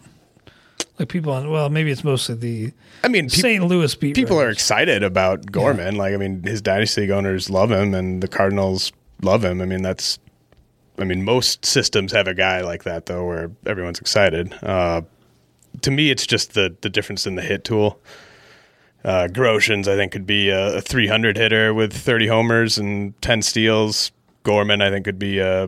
[0.97, 2.73] Like people on, well, maybe it's mostly the.
[3.03, 3.63] I mean, St.
[3.63, 4.15] Louis beat.
[4.15, 4.47] People writers.
[4.47, 5.95] are excited about Gorman.
[5.95, 6.01] Yeah.
[6.01, 9.61] Like, I mean, his dynasty owners love him, and the Cardinals love him.
[9.61, 10.19] I mean, that's.
[10.97, 14.53] I mean, most systems have a guy like that though, where everyone's excited.
[14.61, 15.01] Uh,
[15.81, 17.99] to me, it's just the the difference in the hit tool.
[19.03, 23.41] Uh, Groshans, I think, could be a, a 300 hitter with 30 homers and 10
[23.41, 24.11] steals.
[24.43, 25.67] Gorman, I think, could be a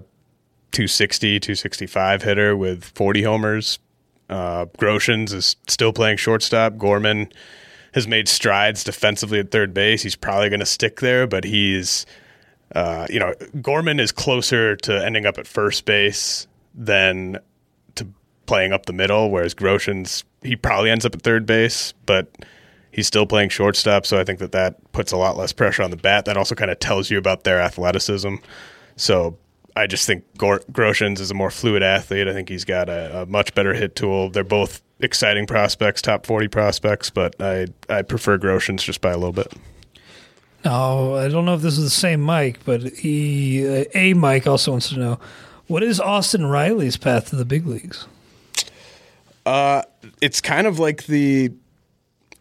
[0.71, 3.79] 260, 265 hitter with 40 homers.
[4.29, 6.77] Uh, Groshans is still playing shortstop.
[6.77, 7.31] Gorman
[7.93, 10.01] has made strides defensively at third base.
[10.01, 12.05] He's probably going to stick there, but he's,
[12.73, 17.37] uh, you know, Gorman is closer to ending up at first base than
[17.95, 18.07] to
[18.47, 22.33] playing up the middle, whereas Groshans, he probably ends up at third base, but
[22.93, 24.05] he's still playing shortstop.
[24.05, 26.25] So I think that that puts a lot less pressure on the bat.
[26.25, 28.35] That also kind of tells you about their athleticism.
[28.95, 29.37] So
[29.75, 32.27] I just think Gor- Groshans is a more fluid athlete.
[32.27, 34.29] I think he's got a, a, much better hit tool.
[34.29, 39.17] They're both exciting prospects, top 40 prospects, but I, I prefer Groshans just by a
[39.17, 39.51] little bit.
[40.63, 44.47] Now, I don't know if this is the same Mike, but he, uh, a Mike
[44.47, 45.19] also wants to know
[45.67, 48.07] what is Austin Riley's path to the big leagues?
[49.45, 49.81] Uh,
[50.21, 51.51] it's kind of like the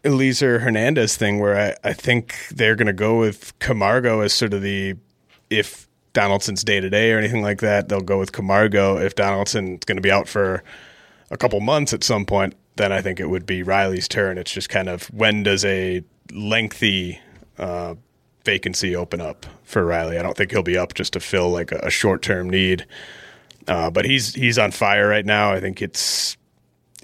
[0.03, 4.53] Elieser Hernandez thing where I, I think they're going to go with Camargo as sort
[4.53, 4.95] of the
[5.49, 8.97] if Donaldson's day to day or anything like that, they'll go with Camargo.
[8.97, 10.63] If Donaldson's going to be out for
[11.31, 14.37] a couple months at some point, then I think it would be Riley's turn.
[14.37, 17.19] It's just kind of when does a lengthy
[17.57, 17.95] uh,
[18.43, 20.17] vacancy open up for Riley?
[20.17, 22.85] I don't think he'll be up just to fill like a, a short term need.
[23.67, 25.51] Uh, but he's he's on fire right now.
[25.51, 26.37] I think it's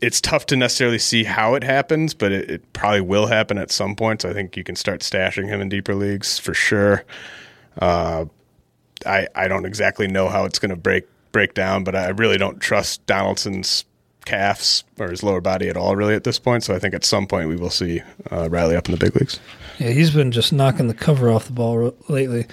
[0.01, 3.71] it's tough to necessarily see how it happens, but it, it, probably will happen at
[3.71, 4.21] some point.
[4.21, 7.03] So I think you can start stashing him in deeper leagues for sure.
[7.77, 8.25] Uh,
[9.05, 12.37] I I don't exactly know how it's going to break break down, but I really
[12.37, 13.85] don't trust Donaldson's
[14.25, 16.63] calves or his lower body at all, really, at this point.
[16.63, 19.15] So I think at some point we will see uh, Riley up in the big
[19.15, 19.39] leagues.
[19.79, 22.45] Yeah, he's been just knocking the cover off the ball lately.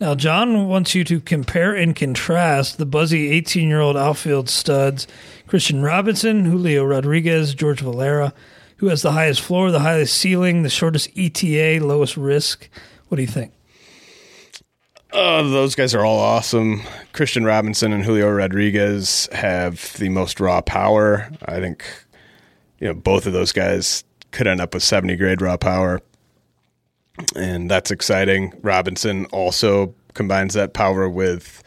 [0.00, 5.06] Now, John wants you to compare and contrast the buzzy 18 year old outfield studs
[5.48, 8.32] Kristian Robinson, Julio Rodriguez, George Valera,
[8.76, 12.68] who has the highest floor, the highest ceiling, the shortest ETA, lowest risk.
[13.08, 13.52] What do you think?
[15.12, 16.80] Uh, those guys are all awesome.
[17.14, 21.30] Kristian Robinson and Julio Rodriguez have the most raw power.
[21.46, 21.84] I think,
[22.78, 26.02] you know, both of those guys could end up with 70 grade raw power
[27.36, 28.52] and that's exciting.
[28.62, 31.62] Robinson also combines that power with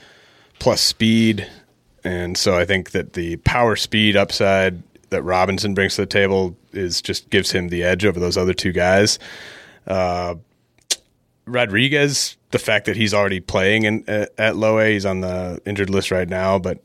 [0.60, 1.48] plus speed,
[2.04, 6.56] and so I think that the power speed upside that Robinson brings to the table
[6.72, 9.20] is just gives him the edge over those other two guys.
[9.86, 10.36] Uh,
[11.46, 15.90] Rodriguez, the fact that he's already playing in, at, low A, he's on the injured
[15.90, 16.80] list right now, but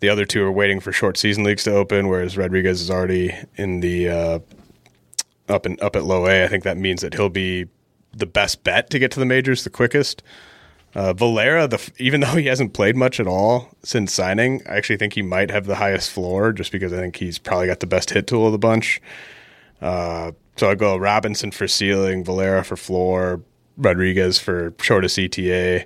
[0.00, 3.34] the other two are waiting for short season leagues to open, whereas Rodriguez is already
[3.56, 4.38] in the uh,
[5.48, 6.44] up and up at low A.
[6.44, 7.66] I think that means that he'll be
[8.12, 10.22] the best bet to get to the majors the quickest.
[10.96, 14.96] Uh, Valera, the, even though he hasn't played much at all since signing, I actually
[14.96, 17.86] think he might have the highest floor just because I think he's probably got the
[17.86, 19.00] best hit tool of the bunch.
[19.82, 23.42] Uh, so I go Robinson for ceiling, Valera for floor,
[23.76, 25.84] Rodriguez for shortest ETA.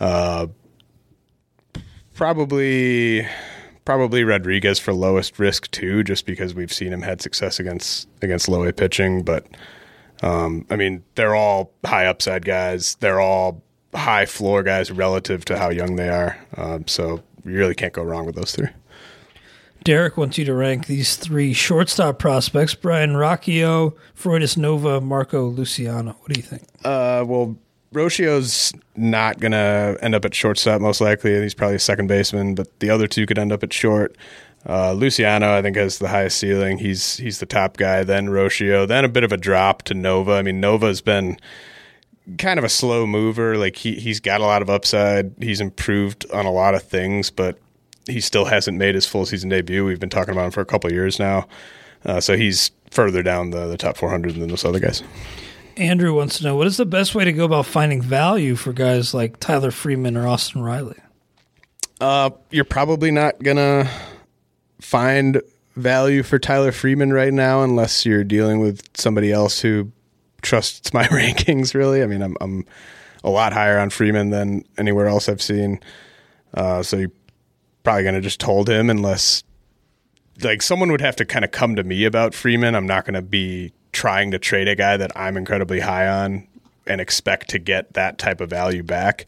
[0.00, 0.48] Uh,
[2.14, 3.24] probably,
[3.84, 8.48] probably Rodriguez for lowest risk too, just because we've seen him had success against against
[8.48, 9.46] low A pitching, but.
[10.24, 12.94] Um, I mean, they're all high upside guys.
[13.00, 13.60] They're all
[13.94, 16.38] high floor guys relative to how young they are.
[16.56, 18.68] Um, so you really can't go wrong with those three.
[19.84, 26.12] Derek wants you to rank these three shortstop prospects: Brayan Rocchio, Freudis Nova, Marco Luciano.
[26.20, 26.62] What do you think?
[26.84, 27.56] Uh, well,
[27.92, 31.40] Rocchio's not going to end up at shortstop most likely.
[31.42, 34.16] He's probably a second baseman, but the other two could end up at short.
[34.68, 36.78] Uh, Luciano, I think, has the highest ceiling.
[36.78, 38.04] He's he's the top guy.
[38.04, 38.86] Then Rocchio.
[38.86, 40.32] Then a bit of a drop to Nova.
[40.32, 41.38] I mean, Nova's been
[42.38, 43.56] kind of a slow mover.
[43.56, 45.34] Like he he's got a lot of upside.
[45.40, 47.58] He's improved on a lot of things, but
[48.06, 49.84] he still hasn't made his full season debut.
[49.84, 51.46] We've been talking about him for a couple years now.
[52.04, 55.02] Uh, so he's further down the, the top 400 than those other guys.
[55.76, 58.72] Andrew wants to know what is the best way to go about finding value for
[58.72, 60.98] guys like Tyler Freeman or Austin Riley?
[62.00, 63.88] Uh, you're probably not gonna
[64.80, 65.40] find
[65.76, 69.90] value for Tyler Freeman right now unless you're dealing with somebody else who
[70.42, 71.74] trusts my rankings.
[71.74, 72.66] Really, I mean, I'm I'm
[73.24, 75.80] a lot higher on Freeman than anywhere else I've seen.
[76.54, 77.12] Uh, so you're
[77.84, 79.42] probably gonna just hold him unless
[80.42, 82.74] like someone would have to kind of come to me about Freeman.
[82.74, 86.46] I'm not gonna be trying to trade a guy that I'm incredibly high on
[86.86, 89.26] and expect to get that type of value back.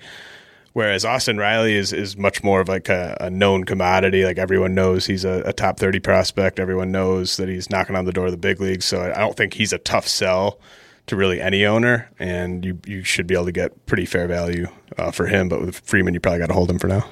[0.72, 4.24] Whereas Austin Riley is is much more of like a, a known commodity.
[4.24, 6.58] Like everyone knows he's a, a, top thirty prospect.
[6.58, 8.84] Everyone knows that he's knocking on the door of the big leagues.
[8.84, 10.58] So I don't think he's a tough sell
[11.06, 14.68] to really any owner, and you you should be able to get pretty fair value
[14.96, 15.48] uh, for him.
[15.48, 17.06] But with Freeman, you probably got to hold him for now.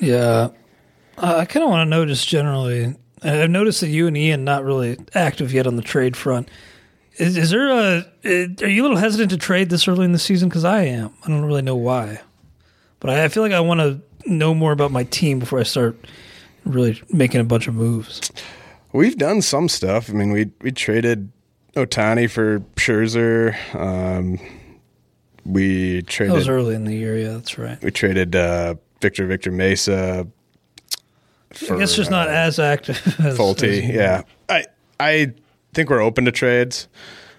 [0.00, 0.48] Yeah,
[1.18, 2.94] uh, I kind of want to know just generally.
[3.22, 6.48] I've noticed that you and Ian not really active yet on the trade front.
[7.16, 8.06] Is, is there a?
[8.24, 10.48] Are you a little hesitant to trade this early in the season?
[10.48, 11.14] Because I am.
[11.24, 12.20] I don't really know why.
[13.00, 15.62] But I, I feel like I want to know more about my team before I
[15.62, 15.96] start
[16.64, 18.30] really making a bunch of moves.
[18.92, 20.10] We've done some stuff.
[20.10, 21.30] I mean, we we traded
[21.76, 23.54] Ohtani for Scherzer.
[23.74, 24.38] Um,
[25.44, 26.32] we traded.
[26.32, 27.16] That was early in the year.
[27.16, 27.80] Yeah, that's right.
[27.82, 30.26] We traded uh, Victor Victor Mesa.
[31.52, 33.82] For, I guess just not uh, as active as Folty.
[33.82, 34.64] As yeah, I
[34.98, 35.32] I
[35.74, 36.88] think we're open to trades.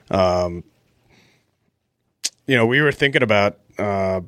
[0.10, 0.64] Um,
[2.46, 4.22] you know, we were thinking about uh,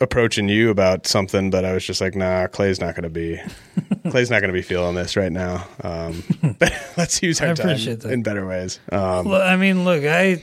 [0.00, 3.40] approaching you about something, but I was just like, nah, Clay's not going to be,
[4.10, 5.66] Clay's not going to be feeling this right now.
[5.82, 6.22] Um,
[6.58, 8.04] but let's use our time that.
[8.04, 8.80] in better ways.
[8.90, 10.42] Um, well, I mean, look, I,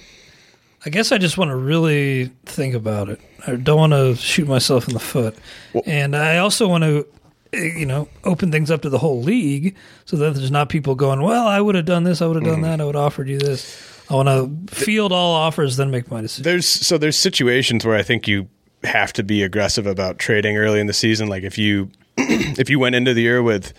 [0.85, 3.19] I guess I just want to really think about it.
[3.45, 5.35] I don't want to shoot myself in the foot,
[5.73, 7.05] well, and I also want to,
[7.53, 9.75] you know, open things up to the whole league
[10.05, 12.45] so that there's not people going, well, I would have done this, I would have
[12.45, 12.63] done mm-hmm.
[12.63, 13.89] that, I would have offered you this.
[14.09, 16.43] I want to field all offers, then make my decision.
[16.43, 18.49] There's so there's situations where I think you
[18.83, 21.27] have to be aggressive about trading early in the season.
[21.27, 23.73] Like if you if you went into the year with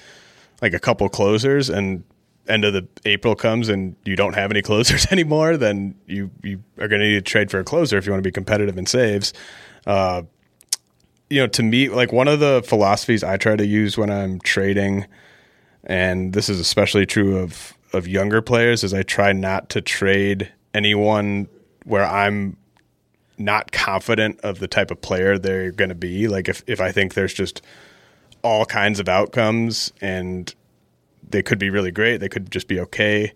[0.60, 2.04] like a couple closers and
[2.48, 6.62] end of the April comes and you don't have any closers anymore, then you you
[6.78, 8.78] are going to need to trade for a closer if you want to be competitive
[8.78, 9.32] in saves.
[9.86, 10.22] Uh,
[11.28, 14.38] you know, to me, like one of the philosophies I try to use when I'm
[14.40, 15.06] trading,
[15.84, 20.52] and this is especially true of of younger players, is I try not to trade
[20.74, 21.48] anyone
[21.84, 22.56] where I'm
[23.44, 26.28] not confident of the type of player they're going to be.
[26.28, 27.62] Like if if I think there's just
[28.42, 30.54] all kinds of outcomes and
[31.28, 33.32] they could be really great, they could just be okay.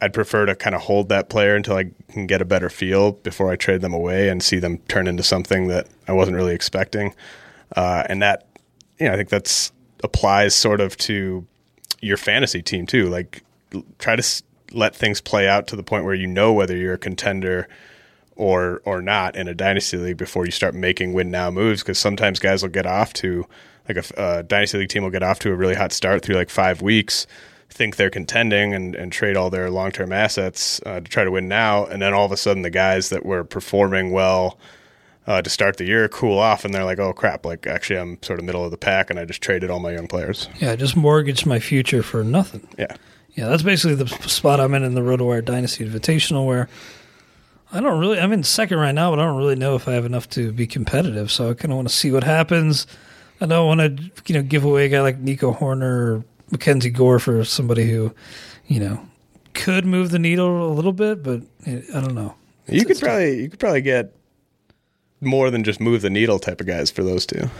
[0.00, 3.12] I'd prefer to kind of hold that player until I can get a better feel
[3.12, 6.54] before I trade them away and see them turn into something that I wasn't really
[6.54, 7.14] expecting.
[7.74, 8.46] Uh, and that,
[8.98, 9.72] you know, I think that's
[10.04, 11.46] applies sort of to
[12.02, 13.08] your fantasy team too.
[13.08, 13.42] Like,
[13.98, 14.42] try to
[14.72, 17.68] let things play out to the point where you know whether you're a contender
[18.36, 21.98] or or not in a dynasty league before you start making win now moves because
[21.98, 23.46] sometimes guys will get off to
[23.88, 26.34] like a, a, dynasty league team will get off to a really hot start through
[26.34, 27.26] like five weeks
[27.68, 31.48] think they're contending and, and trade all their long-term assets uh, to try to win
[31.48, 34.58] now and then all of a sudden the guys that were performing well
[35.26, 38.22] uh, to start the year cool off and they're like oh crap like actually i'm
[38.22, 40.48] sort of middle of the pack and i just traded all my young players.
[40.60, 42.66] Yeah I just mortgaged my future for nothing.
[42.78, 42.94] Yeah.
[43.30, 46.68] Yeah that's basically the spot i'm in in the RotoWire dynasty invitational where
[47.76, 48.18] I don't really.
[48.18, 50.50] I'm in second right now, but I don't really know if I have enough to
[50.50, 51.30] be competitive.
[51.30, 52.86] So I kind of want to see what happens.
[53.38, 56.88] I don't want to, you know, give away a guy like Nico Hoerner or Mackenzie
[56.88, 58.14] Gore for somebody who,
[58.66, 59.06] you know,
[59.52, 62.34] could move the needle a little bit, but eh, I don't know.
[62.66, 64.14] You could probably you could probably get
[65.20, 67.50] more than just move the needle type of guys for those two.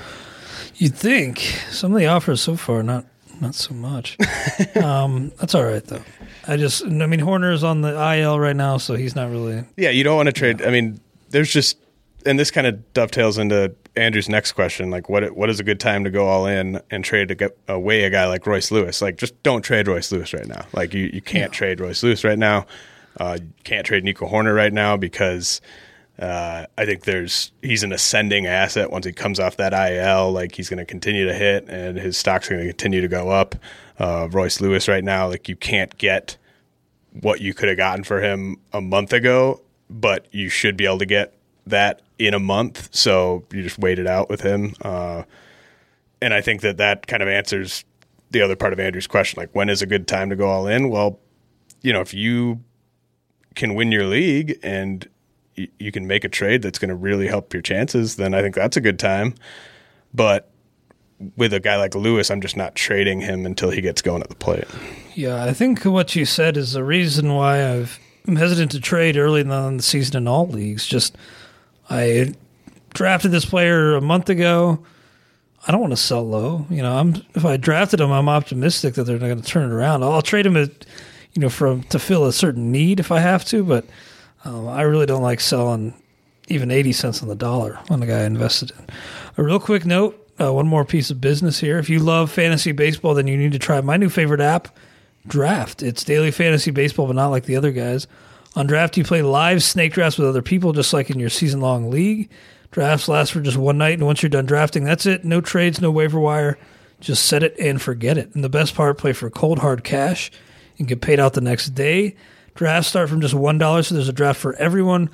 [0.76, 1.40] You'd think
[1.70, 3.04] some of the offers so far not
[3.40, 4.16] not so much.
[4.76, 6.02] um, that's all right though.
[6.46, 9.64] I just, I mean, Hoerner is on the IL right now, so he's not really.
[9.76, 10.62] Yeah, you don't want to trade.
[10.62, 11.78] I mean, there's just,
[12.24, 14.90] and this kind of dovetails into Andrew's next question.
[14.90, 17.56] Like, what what is a good time to go all in and trade to get
[17.68, 19.00] away a guy like Royce Lewis?
[19.00, 20.66] Like, just don't trade Royce Lewis right now.
[20.72, 22.66] Like, you, you can't trade Royce Lewis right now.
[23.18, 25.60] Uh, you can't trade Nico Hoerner right now because
[26.18, 30.32] uh, I think there's he's an ascending asset once he comes off that IL.
[30.32, 33.08] Like he's going to continue to hit, and his stock's are going to continue to
[33.08, 33.54] go up.
[33.98, 35.28] uh, Royce Lewis right now.
[35.28, 36.36] Like you can't get
[37.20, 40.98] what you could have gotten for him a month ago, but you should be able
[40.98, 41.34] to get
[41.66, 42.94] that in a month.
[42.94, 44.74] So you just wait it out with him.
[44.82, 45.22] Uh,
[46.20, 47.84] and I think that that kind of answers
[48.30, 49.40] the other part of Andrew's question.
[49.40, 50.88] Like, when is a good time to go all in?
[50.90, 51.18] Well,
[51.82, 52.60] you know, if you
[53.54, 55.08] can win your league and
[55.56, 58.54] you can make a trade that's going to really help your chances, then I think
[58.54, 59.34] that's a good time.
[60.12, 60.50] But
[61.36, 64.28] with a guy like Lewis, I'm just not trading him until he gets going at
[64.28, 64.66] the plate.
[65.14, 69.16] Yeah, I think what you said is the reason why I've, I'm hesitant to trade
[69.16, 70.86] early in the season in all leagues.
[70.86, 71.16] Just
[71.88, 72.34] I
[72.92, 74.84] drafted this player a month ago.
[75.66, 76.66] I don't want to sell low.
[76.70, 79.70] You know, I'm if I drafted him, I'm optimistic that they're not going to turn
[79.70, 80.02] it around.
[80.02, 80.70] I'll trade him at,
[81.32, 83.84] you know, from to fill a certain need if I have to, but
[84.46, 85.94] um, I really don't like selling
[86.48, 88.86] even 80 cents on the dollar on the guy I invested in.
[89.36, 91.78] A real quick note uh, one more piece of business here.
[91.78, 94.68] If you love fantasy baseball, then you need to try my new favorite app,
[95.26, 95.82] Draft.
[95.82, 98.06] It's daily fantasy baseball, but not like the other guys.
[98.54, 101.60] On Draft, you play live snake drafts with other people, just like in your season
[101.60, 102.30] long league.
[102.70, 105.24] Drafts last for just one night, and once you're done drafting, that's it.
[105.24, 106.58] No trades, no waiver wire.
[107.00, 108.34] Just set it and forget it.
[108.34, 110.30] And the best part, play for cold hard cash
[110.78, 112.14] and get paid out the next day.
[112.56, 115.10] Drafts start from just one dollar, so there's a draft for everyone.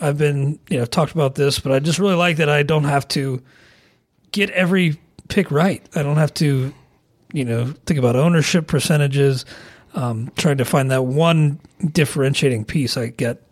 [0.00, 2.84] I've been, you know, talked about this, but I just really like that I don't
[2.84, 3.42] have to
[4.32, 5.86] get every pick right.
[5.94, 6.74] I don't have to,
[7.32, 9.44] you know, think about ownership percentages,
[9.94, 11.60] um, trying to find that one
[11.92, 12.96] differentiating piece.
[12.96, 13.42] I get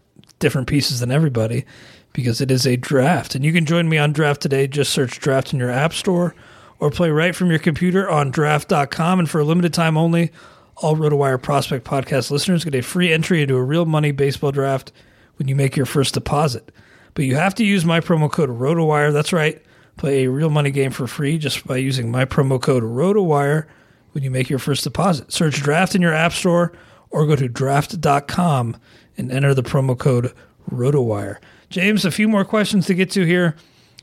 [0.41, 1.65] different pieces than everybody
[2.13, 3.35] because it is a draft.
[3.35, 4.67] And you can join me on draft today.
[4.67, 6.35] Just search draft in your app store
[6.81, 9.21] or play right from your computer on draft.com.
[9.21, 10.33] And for a limited time only,
[10.81, 14.93] all RotoWire Prospect Podcast listeners get a free entry into a real money baseball draft
[15.37, 16.73] when you make your first deposit.
[17.15, 19.13] But you have to use my promo code RotoWire.
[19.13, 19.63] That's right.
[19.99, 23.67] Play a real money game for free just by using my promo code RotoWire
[24.13, 25.33] when you make your first deposit.
[25.33, 26.73] Search draft in your app store
[27.11, 28.77] or go to draft.com
[29.19, 30.33] and enter the promo code
[30.71, 31.37] RotoWire.
[31.69, 33.55] James, a few more questions to get to here.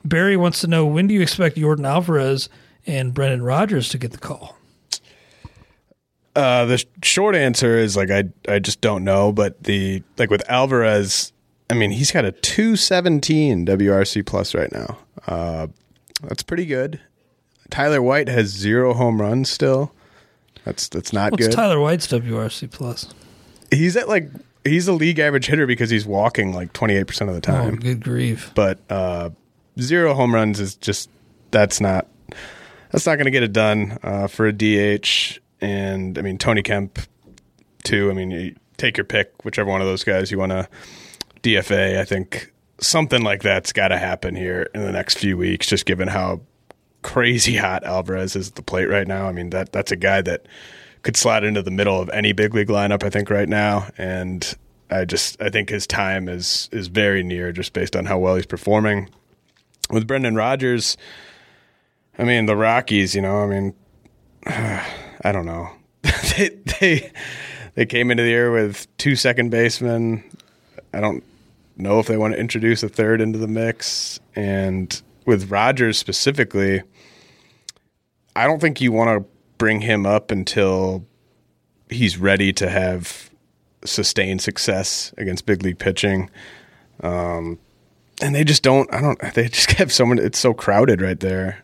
[0.06, 2.50] Barry wants to know when do you expect Yordan Alvarez
[2.86, 4.57] and Brendan Rodgers to get the call?
[6.38, 10.48] Uh, the short answer is like I I just don't know, but the like with
[10.50, 11.34] Alvarez,
[11.70, 14.98] I mean he's got a two seventeen WRC plus right now.
[15.26, 15.68] Uh,
[16.22, 17.00] that's pretty good.
[17.72, 19.92] Tyler White has zero home runs still.
[20.64, 21.40] That's that's not good.
[21.40, 21.56] What's good.
[21.56, 23.08] Tyler White's WRC plus?
[23.72, 24.30] he's at like
[24.64, 27.56] he's a league average hitter because he's walking like twenty eight percent of the Oh,
[27.56, 27.76] time.
[27.78, 28.52] good grief.
[28.54, 29.32] but uh,
[29.80, 31.10] zero home runs is just
[31.52, 32.08] that's not
[32.92, 35.40] that's not going to get it done uh, for a DH.
[35.62, 37.00] And I mean Tony Kemp
[37.84, 38.10] too.
[38.10, 40.68] I mean you take your pick, whichever one of those guys you want to
[41.42, 42.00] DFA.
[42.00, 45.86] I think something like that's got to happen here in the next few weeks, just
[45.86, 46.42] given how
[47.02, 49.28] crazy hot Alvarez is at the plate right now.
[49.28, 50.46] I mean that that's a guy that
[51.04, 53.04] could slide into the middle of any big league lineup.
[53.04, 54.56] I think right now, and
[54.90, 58.36] I just I think his time is is very near just based on how well
[58.36, 59.10] he's performing.
[59.90, 60.98] With Brendan Rodgers,
[62.18, 63.16] I mean the Rockies.
[63.16, 63.74] You know, I mean,
[65.24, 65.70] I don't know.
[66.38, 66.50] they
[66.80, 67.12] they
[67.76, 70.24] they came into the year with two second basemen.
[70.94, 71.24] I don't
[71.78, 74.20] know if they want to introduce a third into the mix.
[74.36, 76.82] And with Rodgers specifically,
[78.36, 81.06] I don't think you want to bring him up until
[81.90, 83.30] he's ready to have
[83.86, 86.30] sustained success against big league pitching.
[87.02, 87.60] Um,
[88.22, 88.92] and they just don't.
[88.94, 89.20] I don't.
[89.34, 90.22] They just have so many.
[90.22, 91.64] It's so crowded right there,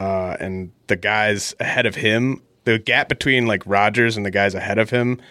[0.00, 4.54] uh, and the guys ahead of him, the gap between like Rodgers and the guys
[4.54, 5.22] ahead of him,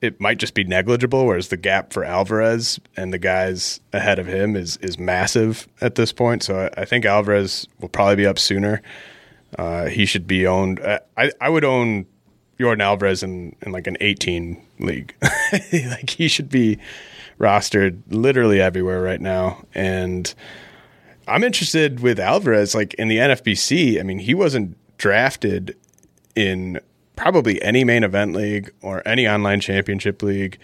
[0.00, 1.26] it might just be negligible.
[1.26, 5.96] Whereas the gap for Alvarez and the guys ahead of him is is massive at
[5.96, 6.44] this point.
[6.44, 8.82] So I, I think Alvarez will probably be up sooner.
[9.58, 10.78] Uh, he should be owned.
[10.78, 12.06] Uh, I I would own
[12.60, 15.12] Yordan Alvarez in, in like an 18 league.
[15.52, 16.78] like he should be
[17.40, 19.64] rostered literally everywhere right now.
[19.74, 20.32] And
[21.26, 23.98] I'm interested with Alvarez, like in the NFBC.
[23.98, 25.74] I mean, he wasn't drafted
[26.40, 26.80] in
[27.16, 30.58] probably any main event league or any online championship league.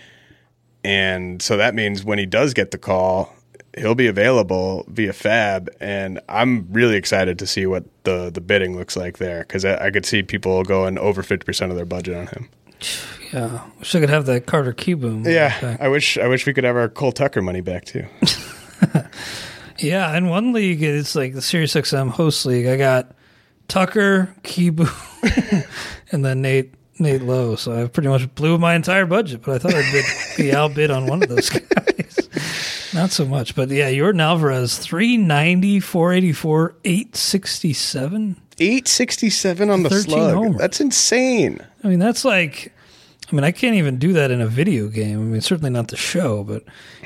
[0.83, 3.35] And so that means when he does get the call,
[3.77, 5.69] he'll be available via FAAB.
[5.81, 9.87] And I'm really excited to see what the, the bidding looks like there because I,
[9.87, 12.49] I could see people going over 50% of their budget on him.
[13.33, 15.81] Yeah, wish I could have that Carter Kieboom Yeah, back.
[15.81, 18.07] I wish I wish we could have our Cole Tucker money back too.
[19.79, 20.17] yeah.
[20.17, 22.69] In one league, it's like the Sirius XM host league.
[22.69, 23.16] I got
[23.69, 25.67] Tucker Kieboom,
[26.13, 27.57] and then Nate Nate Lowe.
[27.57, 29.43] So I pretty much blew my entire budget.
[29.43, 30.05] But I thought I'd bid,
[30.37, 32.93] be outbid on one of those guys.
[32.95, 38.37] Not so much, but yeah, Yordan Alvarez 390, 484, 867.
[38.59, 40.35] 867 on the 13 slug.
[40.35, 40.59] homers.
[40.59, 41.61] That's insane.
[41.85, 42.73] I mean, that's like,
[43.31, 45.21] I mean, I can't even do that in a video game.
[45.21, 46.63] I mean, certainly not the show, but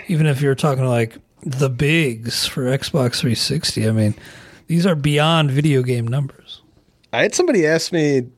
[0.07, 4.15] even if you're talking like the bigs for Xbox 360, I mean,
[4.71, 6.63] these are beyond video game numbers.
[7.13, 8.29] I had somebody ask me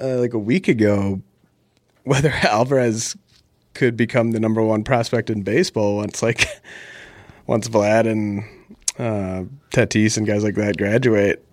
[0.00, 1.20] uh, like a week ago
[2.04, 3.14] whether Alvarez
[3.74, 6.48] could become the number one prospect in baseball once like
[7.46, 8.42] once Vlad and
[8.98, 11.44] uh, Tatis and guys like that graduate.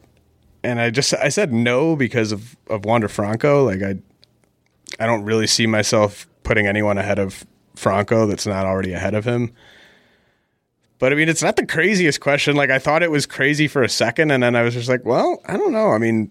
[0.63, 3.65] And I just I said no because of of Wander Franco.
[3.65, 3.95] Like I
[5.01, 9.25] I don't really see myself putting anyone ahead of Franco that's not already ahead of
[9.25, 9.51] him.
[10.99, 12.55] But I mean, it's not the craziest question.
[12.55, 15.05] Like I thought it was crazy for a second, and then I was just like,
[15.05, 15.91] well, I don't know.
[15.91, 16.29] I mean,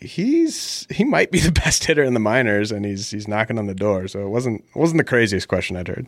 [0.00, 3.66] he's he might be the best hitter in the minors, and he's he's knocking on
[3.66, 4.08] the door.
[4.08, 6.06] So it wasn't it wasn't the craziest question I'd heard.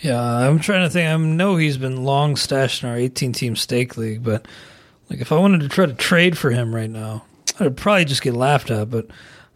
[0.00, 1.08] Yeah, I'm trying to think.
[1.08, 4.46] I know he's been long stashed in our 18 team steak league, but
[5.08, 7.24] like if I wanted to try to trade for him right now,
[7.58, 8.90] I'd probably just get laughed at.
[8.90, 9.06] But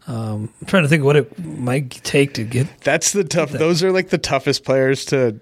[0.07, 2.67] um, I'm trying to think what it might take to get.
[2.81, 3.51] That's the tough.
[3.51, 5.39] Those are like the toughest players to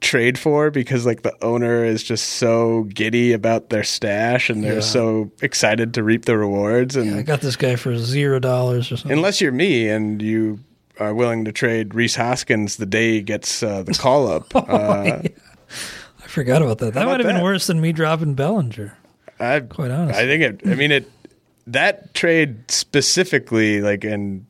[0.00, 4.74] trade for because like the owner is just so giddy about their stash and they're
[4.74, 4.80] Yeah.
[4.80, 8.96] so excited to reap the rewards and I got this guy for zero dollars or
[8.96, 9.16] something.
[9.16, 10.60] unless you're me and you
[10.98, 14.60] are willing to trade Rhys Hoskins the day he gets uh, the call up uh,
[15.22, 16.94] I forgot about that.
[16.94, 18.96] That might have been worse than me dropping Bellinger.
[19.38, 20.22] I Quite honestly.
[20.22, 21.10] I think it I mean it
[21.68, 24.46] that trade specifically like and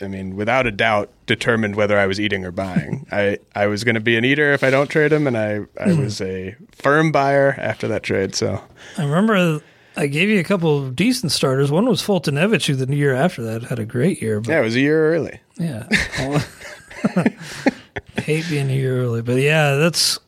[0.00, 3.06] I mean without a doubt determined whether I was eating or buying.
[3.12, 5.56] I I was going to be an eater if I don't trade him and I
[5.80, 6.02] I Mm-hmm.
[6.02, 8.62] was a firm buyer after that trade so
[8.96, 9.60] I remember
[9.96, 11.70] I gave you a couple of decent starters.
[11.70, 14.40] One was Foltynewicz, who the year after that had a great year.
[14.40, 15.38] But yeah, it was a year early.
[15.58, 15.86] Yeah.
[18.16, 20.18] Hate being a year early, but yeah, that's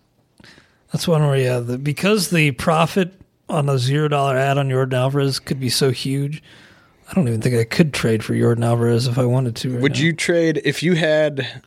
[0.92, 3.14] that's one where yeah, the, because the profit
[3.48, 6.42] on a zero dollar ad on Yordan Alvarez could be so huge.
[7.09, 9.72] I don't even think I could trade for Yordan Alvarez if I wanted to.
[9.74, 10.00] Right Would now.
[10.00, 11.62] you trade if you had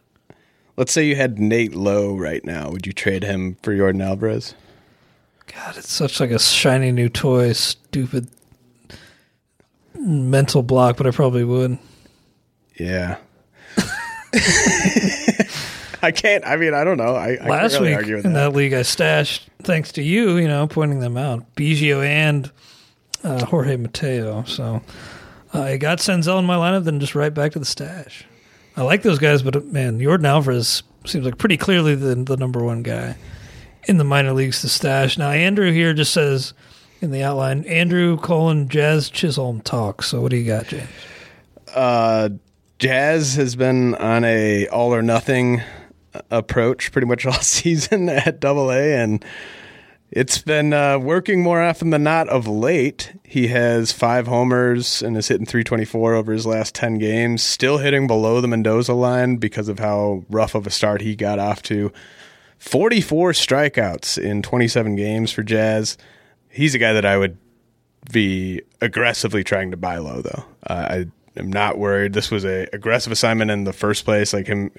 [0.78, 4.54] let's say you had Nate Lowe right now, would you trade him for Yordan Alvarez?
[5.54, 8.28] God, it's such like a shiny new toy, stupid
[9.96, 11.78] mental block, but I probably would.
[12.76, 13.18] Yeah.
[16.04, 16.46] I can't.
[16.46, 17.16] I mean, I don't know.
[17.16, 18.34] I, I Last really week in that.
[18.34, 22.52] that league, I stashed thanks to you, you know, pointing them out, Biggio and
[23.24, 24.44] uh, Jorge Mateo.
[24.44, 24.82] So
[25.54, 28.26] uh, I got Senzel in my lineup, then just right back to the stash.
[28.76, 32.38] I like those guys, but uh, man, Yordan Alvarez seems like pretty clearly the the
[32.38, 33.16] number one guy
[33.86, 35.18] in the minor leagues to stash.
[35.18, 36.54] Now Andrew here just says
[37.02, 40.04] in the outline, Andrew colon Jazz Chisholm talk.
[40.04, 40.90] So what do you got, James?
[41.74, 42.30] Uh,
[42.80, 45.62] Jazz has been on a all or nothing
[46.32, 49.24] approach pretty much all season at Double A, and
[50.10, 53.14] it's been uh, working more often than not of late.
[53.24, 58.08] He has five homers and is hitting 324 over his last 10 games, still hitting
[58.08, 61.92] below the Mendoza line because of how rough of a start he got off to.
[62.58, 65.98] 44 strikeouts in 27 games for Jazz.
[66.50, 67.38] He's a guy that I would
[68.12, 70.46] be aggressively trying to buy low, though.
[70.66, 71.06] Uh, I
[71.38, 72.14] am not worried.
[72.14, 74.34] This was a aggressive assignment in the first place.
[74.34, 74.72] Like him,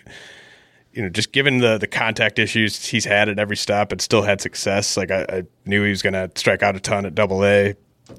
[0.98, 4.22] you know, just given the the contact issues he's had at every stop, and still
[4.22, 4.96] had success.
[4.96, 7.76] Like I, I knew he was going to strike out a ton at Double A.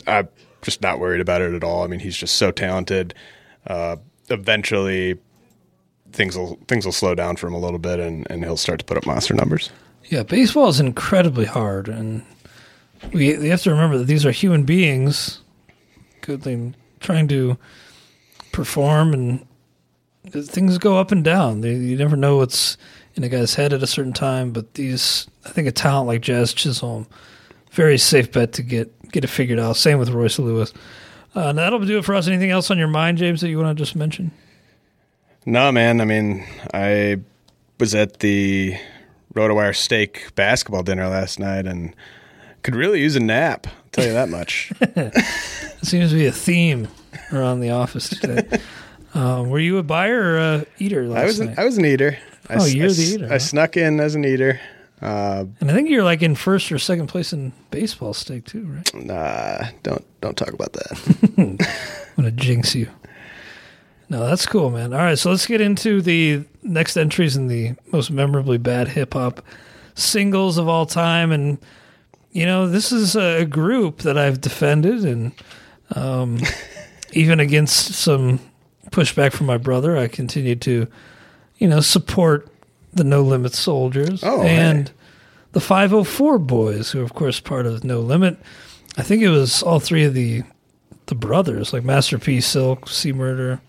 [0.07, 0.29] I'm
[0.61, 1.83] just not worried about it at all.
[1.83, 3.13] I mean, he's just so talented.
[3.67, 3.97] Uh,
[4.29, 5.19] eventually,
[6.13, 8.79] things will things will slow down for him a little bit, and, and he'll start
[8.79, 9.69] to put up monster numbers.
[10.05, 12.25] Yeah, baseball is incredibly hard, and
[13.11, 15.41] we, we have to remember that these are human beings,
[16.21, 17.57] good thing, trying to
[18.53, 19.45] perform, and
[20.27, 21.61] things go up and down.
[21.61, 22.77] They, you never know what's
[23.15, 24.51] in a guy's head at a certain time.
[24.51, 27.07] But these, I think, a talent like Jazz Chisholm,
[27.71, 29.75] very safe bet to get get it figured out.
[29.75, 30.73] Same with Royce Lewis.
[31.35, 32.27] Uh, that'll do it for us.
[32.27, 34.31] Anything else on your mind, James, that you want to just mention?
[35.45, 36.01] No, man.
[36.01, 37.21] I mean, I
[37.79, 38.75] was at the
[39.35, 41.95] RotoWire Steak basketball dinner last night and
[42.63, 43.67] could really use a nap.
[43.67, 44.71] I'll tell you that much.
[45.81, 46.89] It seems to be a theme
[47.31, 48.59] around the office today.
[49.13, 51.49] um, were you a buyer or a eater last I was night?
[51.49, 52.17] an, I was an eater.
[52.49, 53.39] Oh, s- you're I the eater, I huh?
[53.39, 54.59] snuck in as an eater.
[55.01, 58.65] Uh, and I think you're like in first or second place in baseball steak too,
[58.65, 58.93] right?
[59.05, 61.27] nah, don't don't talk about that.
[61.37, 62.89] I'm gonna jinx you.
[64.09, 64.91] No, that's cool, man.
[64.91, 69.13] All right, so let's get into the next entries in the most memorably bad hip
[69.13, 69.41] hop
[69.95, 71.59] singles of all time, and
[72.31, 75.31] you know this is a group that I've defended, and
[75.95, 76.39] um,
[77.13, 78.39] even against some
[78.91, 80.87] pushback from my brother, I continue to,
[81.57, 82.47] you know, support
[82.93, 84.91] the No Limit Soldiers Oh, and
[85.51, 88.37] the 504 Boys, who are of course part of No Limit.
[88.97, 90.43] I think it was all three of the
[91.05, 93.61] the brothers, like Masterpiece, Silk, C Murder.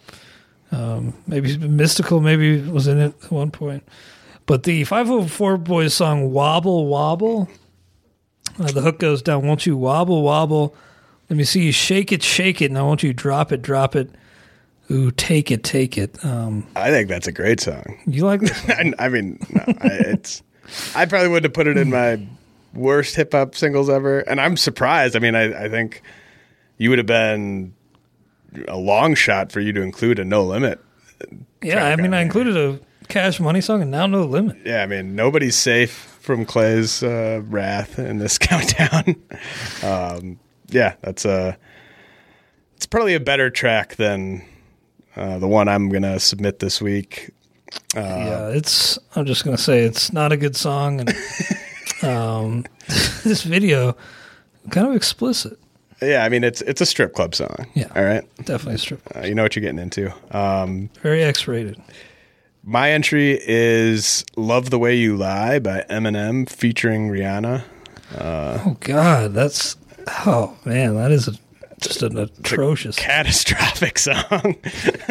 [0.73, 3.83] Um, maybe Mystikal, maybe was in it at one point.
[4.47, 7.49] But the 504 Boys song "Wobble Wobble,"
[8.59, 9.47] uh, the hook goes down.
[9.47, 10.75] Won't you wobble wobble?
[11.29, 12.71] Let me see you shake it, shake it.
[12.71, 14.11] Now won't you drop it, drop it?
[14.91, 16.22] Ooh, take it, take it.
[16.24, 18.01] Um, I think that's a great song.
[18.07, 18.64] you like this?
[18.68, 20.43] I, I mean, no, I, it's.
[20.95, 22.20] I probably wouldn't have put it in my
[22.74, 25.14] worst hip hop singles ever, and I'm surprised.
[25.16, 26.03] I mean, I, I think
[26.78, 27.74] you would have been
[28.68, 30.80] a long shot for you to include a No Limit.
[31.62, 34.57] yeah, I mean, I included a Cash Money song, and now no limit.
[34.64, 39.16] Yeah, I mean, nobody's safe from Clay's uh, wrath in this countdown.
[39.82, 40.38] um,
[40.68, 41.59] yeah, that's a.
[42.76, 44.43] It's probably a better track than
[45.17, 47.31] uh, the one I'm gonna submit this week.
[47.95, 48.99] yeah, it's.
[49.17, 51.15] I'm just gonna say it's not a good song, and
[52.03, 52.65] um,
[53.25, 53.97] this video
[54.71, 55.59] kind of explicit.
[56.03, 57.67] Yeah, I mean, it's it's a strip club song.
[57.75, 57.89] Yeah.
[57.95, 58.25] all right.
[58.45, 59.03] Definitely a strip.
[59.15, 60.13] Uh, you know what you're getting into.
[60.31, 61.81] Um, Very X-rated.
[62.65, 67.65] my entry is "Love the Way You Lie" by Eminem featuring Rihanna.
[68.19, 69.77] Oh God, that's.
[70.27, 71.33] Oh man, that is a,
[71.81, 72.97] just an atrocious.
[72.97, 74.57] Catastrophic song,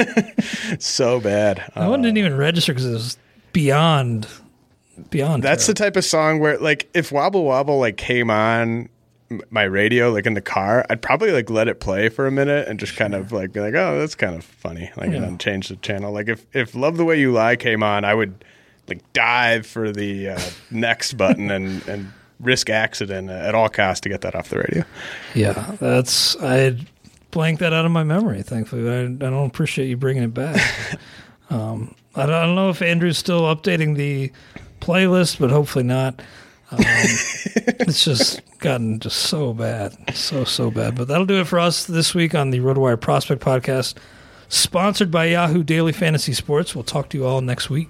[0.80, 1.64] so bad.
[1.76, 3.18] that one didn't even register because it was
[3.54, 4.28] beyond,
[5.10, 5.44] beyond.
[5.44, 8.90] That's the type of song where, like, if Wobble Wobble like came on
[9.52, 12.68] my radio, like in the car, I'd probably like let it play for a minute
[12.68, 15.18] and just kind of like be like, "Oh, that's kind of funny," like, Yeah.
[15.18, 16.12] and then change the channel.
[16.12, 18.44] Like, if if Love the Way You Lie came on, I would
[18.88, 20.40] like dive for the uh,
[20.72, 24.84] next button and and risk accident at all costs to get that off the radio.
[25.34, 26.78] Yeah, that's I
[27.32, 28.42] blanked that out of my memory.
[28.42, 30.60] Thankfully, I, I don't appreciate you bringing it back.
[31.50, 34.32] um, I, don't, I don't know if Andrew's still updating the
[34.80, 36.22] playlist, but hopefully not.
[36.72, 40.96] Um, it's just gotten just so bad, so so bad.
[40.96, 43.96] But that'll do it for us this week on the RotoWire Prospect Podcast,
[44.50, 46.76] sponsored by Yahoo Daily Fantasy Sports.
[46.76, 47.90] We'll talk to you all next week.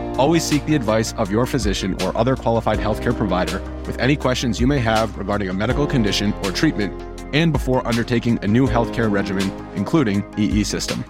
[0.21, 4.61] Always seek the advice of your physician or other qualified healthcare provider with any questions
[4.61, 6.93] you may have regarding a medical condition or treatment
[7.33, 11.03] and before undertaking a new healthcare regimen, including EE system.